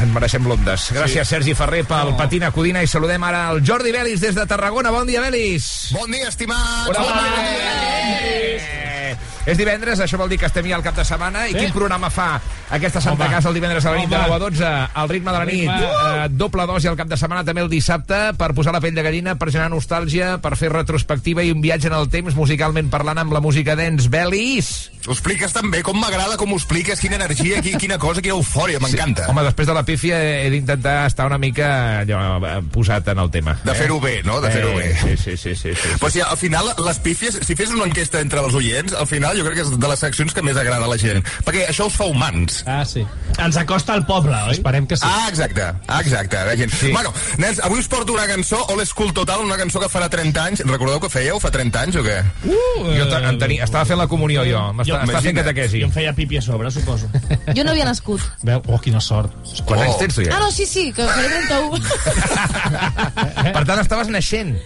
[0.04, 0.90] en mereixem l'ondes.
[0.94, 1.34] Gràcies, sí.
[1.34, 2.16] Sergi Ferrer, pel No.
[2.20, 4.92] Patina Codina i saludem ara el Jordi Belis des de Tarragona.
[4.94, 5.88] Bon dia, Belis!
[5.96, 6.86] Bon dia, estimats!
[6.86, 8.89] Bon bona dia!
[9.46, 11.46] És divendres, això vol dir que estem ja al cap de setmana.
[11.48, 11.58] I Sí.
[11.58, 13.34] quin programa fa aquesta Santa Home.
[13.34, 14.26] Casa el divendres a la nit de Home.
[14.28, 14.88] 9 a 12?
[14.94, 15.68] Al ritme de la nit.
[15.70, 19.02] Uh, doble dosi al cap de setmana, també el dissabte, per posar la pell de
[19.02, 23.18] gallina, per generar nostàlgia, per fer retrospectiva i un viatge en el temps, musicalment parlant
[23.18, 24.08] amb la música dance.
[24.08, 24.90] Belis!
[25.08, 28.34] Ho expliques tan bé, com m'agrada com ho expliques, quina energia, qui- quina cosa, quina
[28.34, 29.26] eufòria, m'encanta.
[29.30, 33.30] Home, després de la pífia he d'intentar estar una mica allò, eh, posat en el
[33.30, 33.58] tema.
[33.64, 34.40] De fer-ho bé, no?
[34.42, 34.94] De fer-ho bé.
[35.00, 35.54] Sí, sí, sí.
[35.56, 35.88] sí, sí.
[35.98, 39.29] Però si al final les pífies, si fes una enquesta entre els oients, al final
[39.36, 41.22] jo crec que és de les seccions que més agrada a la gent.
[41.46, 42.62] Perquè això us fa humans.
[42.66, 43.04] Ah, sí.
[43.38, 44.52] Ens acosta al poble, oi?
[44.58, 45.04] Esperem que sí.
[45.06, 45.66] Ah, exacte,
[46.00, 46.36] exacte.
[46.46, 46.72] La gent.
[46.74, 46.90] Sí.
[46.92, 50.44] Bueno, nens, avui us porto una cançó, Old School Total, una cançó que farà 30
[50.44, 50.64] anys.
[50.66, 52.18] Recordeu que fèieu fa 30 anys o què?
[52.44, 54.58] Uh, Jo te- en tenia, estava fent la comunió, jo.
[54.58, 55.80] Jo- M'estava estava fent catequesi.
[55.80, 57.08] Jo em feia pipi a sobre, suposo.
[57.56, 58.20] Jo no havia nascut.
[58.42, 59.32] Veu, oh, quina sort.
[59.64, 59.86] Quants Oh.
[59.86, 60.36] anys tens tu ja?
[60.36, 61.80] Ah, no, sí, sí, que faré 31.
[63.54, 64.56] Per tant, estaves naixent.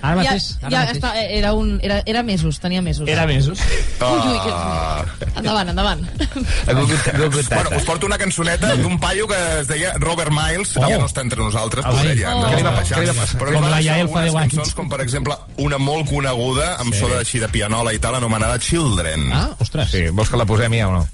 [0.00, 0.44] Ara ja, mateix.
[0.62, 0.96] Ara ja mateix.
[0.98, 3.08] està, era, un, era, era mesos, tenia mesos.
[3.08, 3.58] Era mesos.
[3.58, 4.52] Ui, ui, que...
[4.52, 5.04] Ah.
[5.36, 6.04] Endavant, endavant.
[6.66, 10.86] Bueno, us porto una cançoneta d'un paio que es deia Robert Miles, Oh.
[10.88, 11.96] ja no està entre nosaltres, Ai.
[11.96, 12.34] poder ja.
[12.36, 12.44] Oh.
[12.48, 12.98] Què li va- baixar.
[12.98, 13.40] què li va passar?
[13.40, 14.54] Però Com va la deixar Yael fa algunes 10 anys.
[14.54, 18.58] cançons, com per exemple una molt coneguda, amb so així de pianola i tal, anomenada
[18.58, 19.32] Children.
[19.32, 19.90] Ah, ostres.
[19.90, 21.08] Sí, vols que la posem ja o no?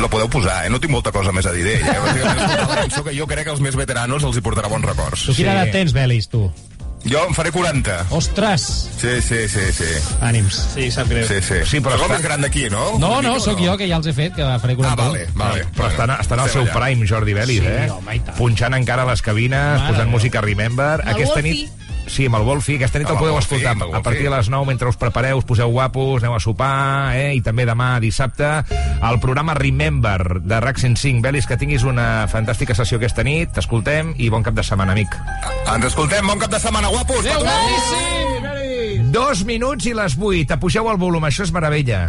[0.00, 0.70] La podeu posar, eh?
[0.70, 1.92] No tinc molta cosa més a dir d'ella.
[1.92, 2.00] Eh?
[2.00, 4.84] Bàsicament és una cançó que jo crec que als més veteranos els hi portarà bons
[4.86, 5.26] records.
[5.26, 5.58] Tu quina Sí.
[5.58, 6.46] edat tens, Belis, tu?
[7.04, 8.06] Jo em faré 40.
[8.14, 8.62] Ostres!
[8.96, 9.88] Sí, sí, sí, sí.
[10.22, 10.54] Ànims.
[10.74, 11.26] Sí, sap greu.
[11.26, 11.54] Sí, sí.
[11.66, 12.98] Sí, però està- més gran d'aquí, no?
[12.98, 14.86] No, no, sóc o jo, que ja els he fet, que faré 41.
[14.92, 15.64] Ah, vale, vale.
[15.74, 16.72] Però en- està en el Estem seu allà.
[16.78, 17.90] prime, Jordi Belis, Sí, eh?
[17.90, 18.36] home, i tant.
[18.38, 21.00] Punxant encara les cabines, Mare posant música Remember.
[21.04, 21.52] Aquesta Wolfie.
[21.52, 21.70] nit...
[22.06, 22.76] Sí, amb el Wolfie.
[22.76, 25.38] Aquesta nit el el podeu Wolfie, escoltar a partir de les 9 mentre us prepareu,
[25.38, 27.32] us poseu guapos, aneu a sopar, eh?
[27.36, 28.48] I també demà, dissabte,
[29.00, 31.22] al programa Remember de RAC 105.
[31.22, 33.54] Belis, que tinguis una fantàstica sessió aquesta nit.
[33.56, 35.16] T'escoltem i bon cap de setmana, amic.
[35.66, 37.24] Ens escoltem, bon cap de setmana, guapos!
[37.26, 38.12] Adéu, Patró!
[39.12, 40.54] Dos minuts i les 8.
[40.56, 42.06] Apugeu el volum, això és meravella.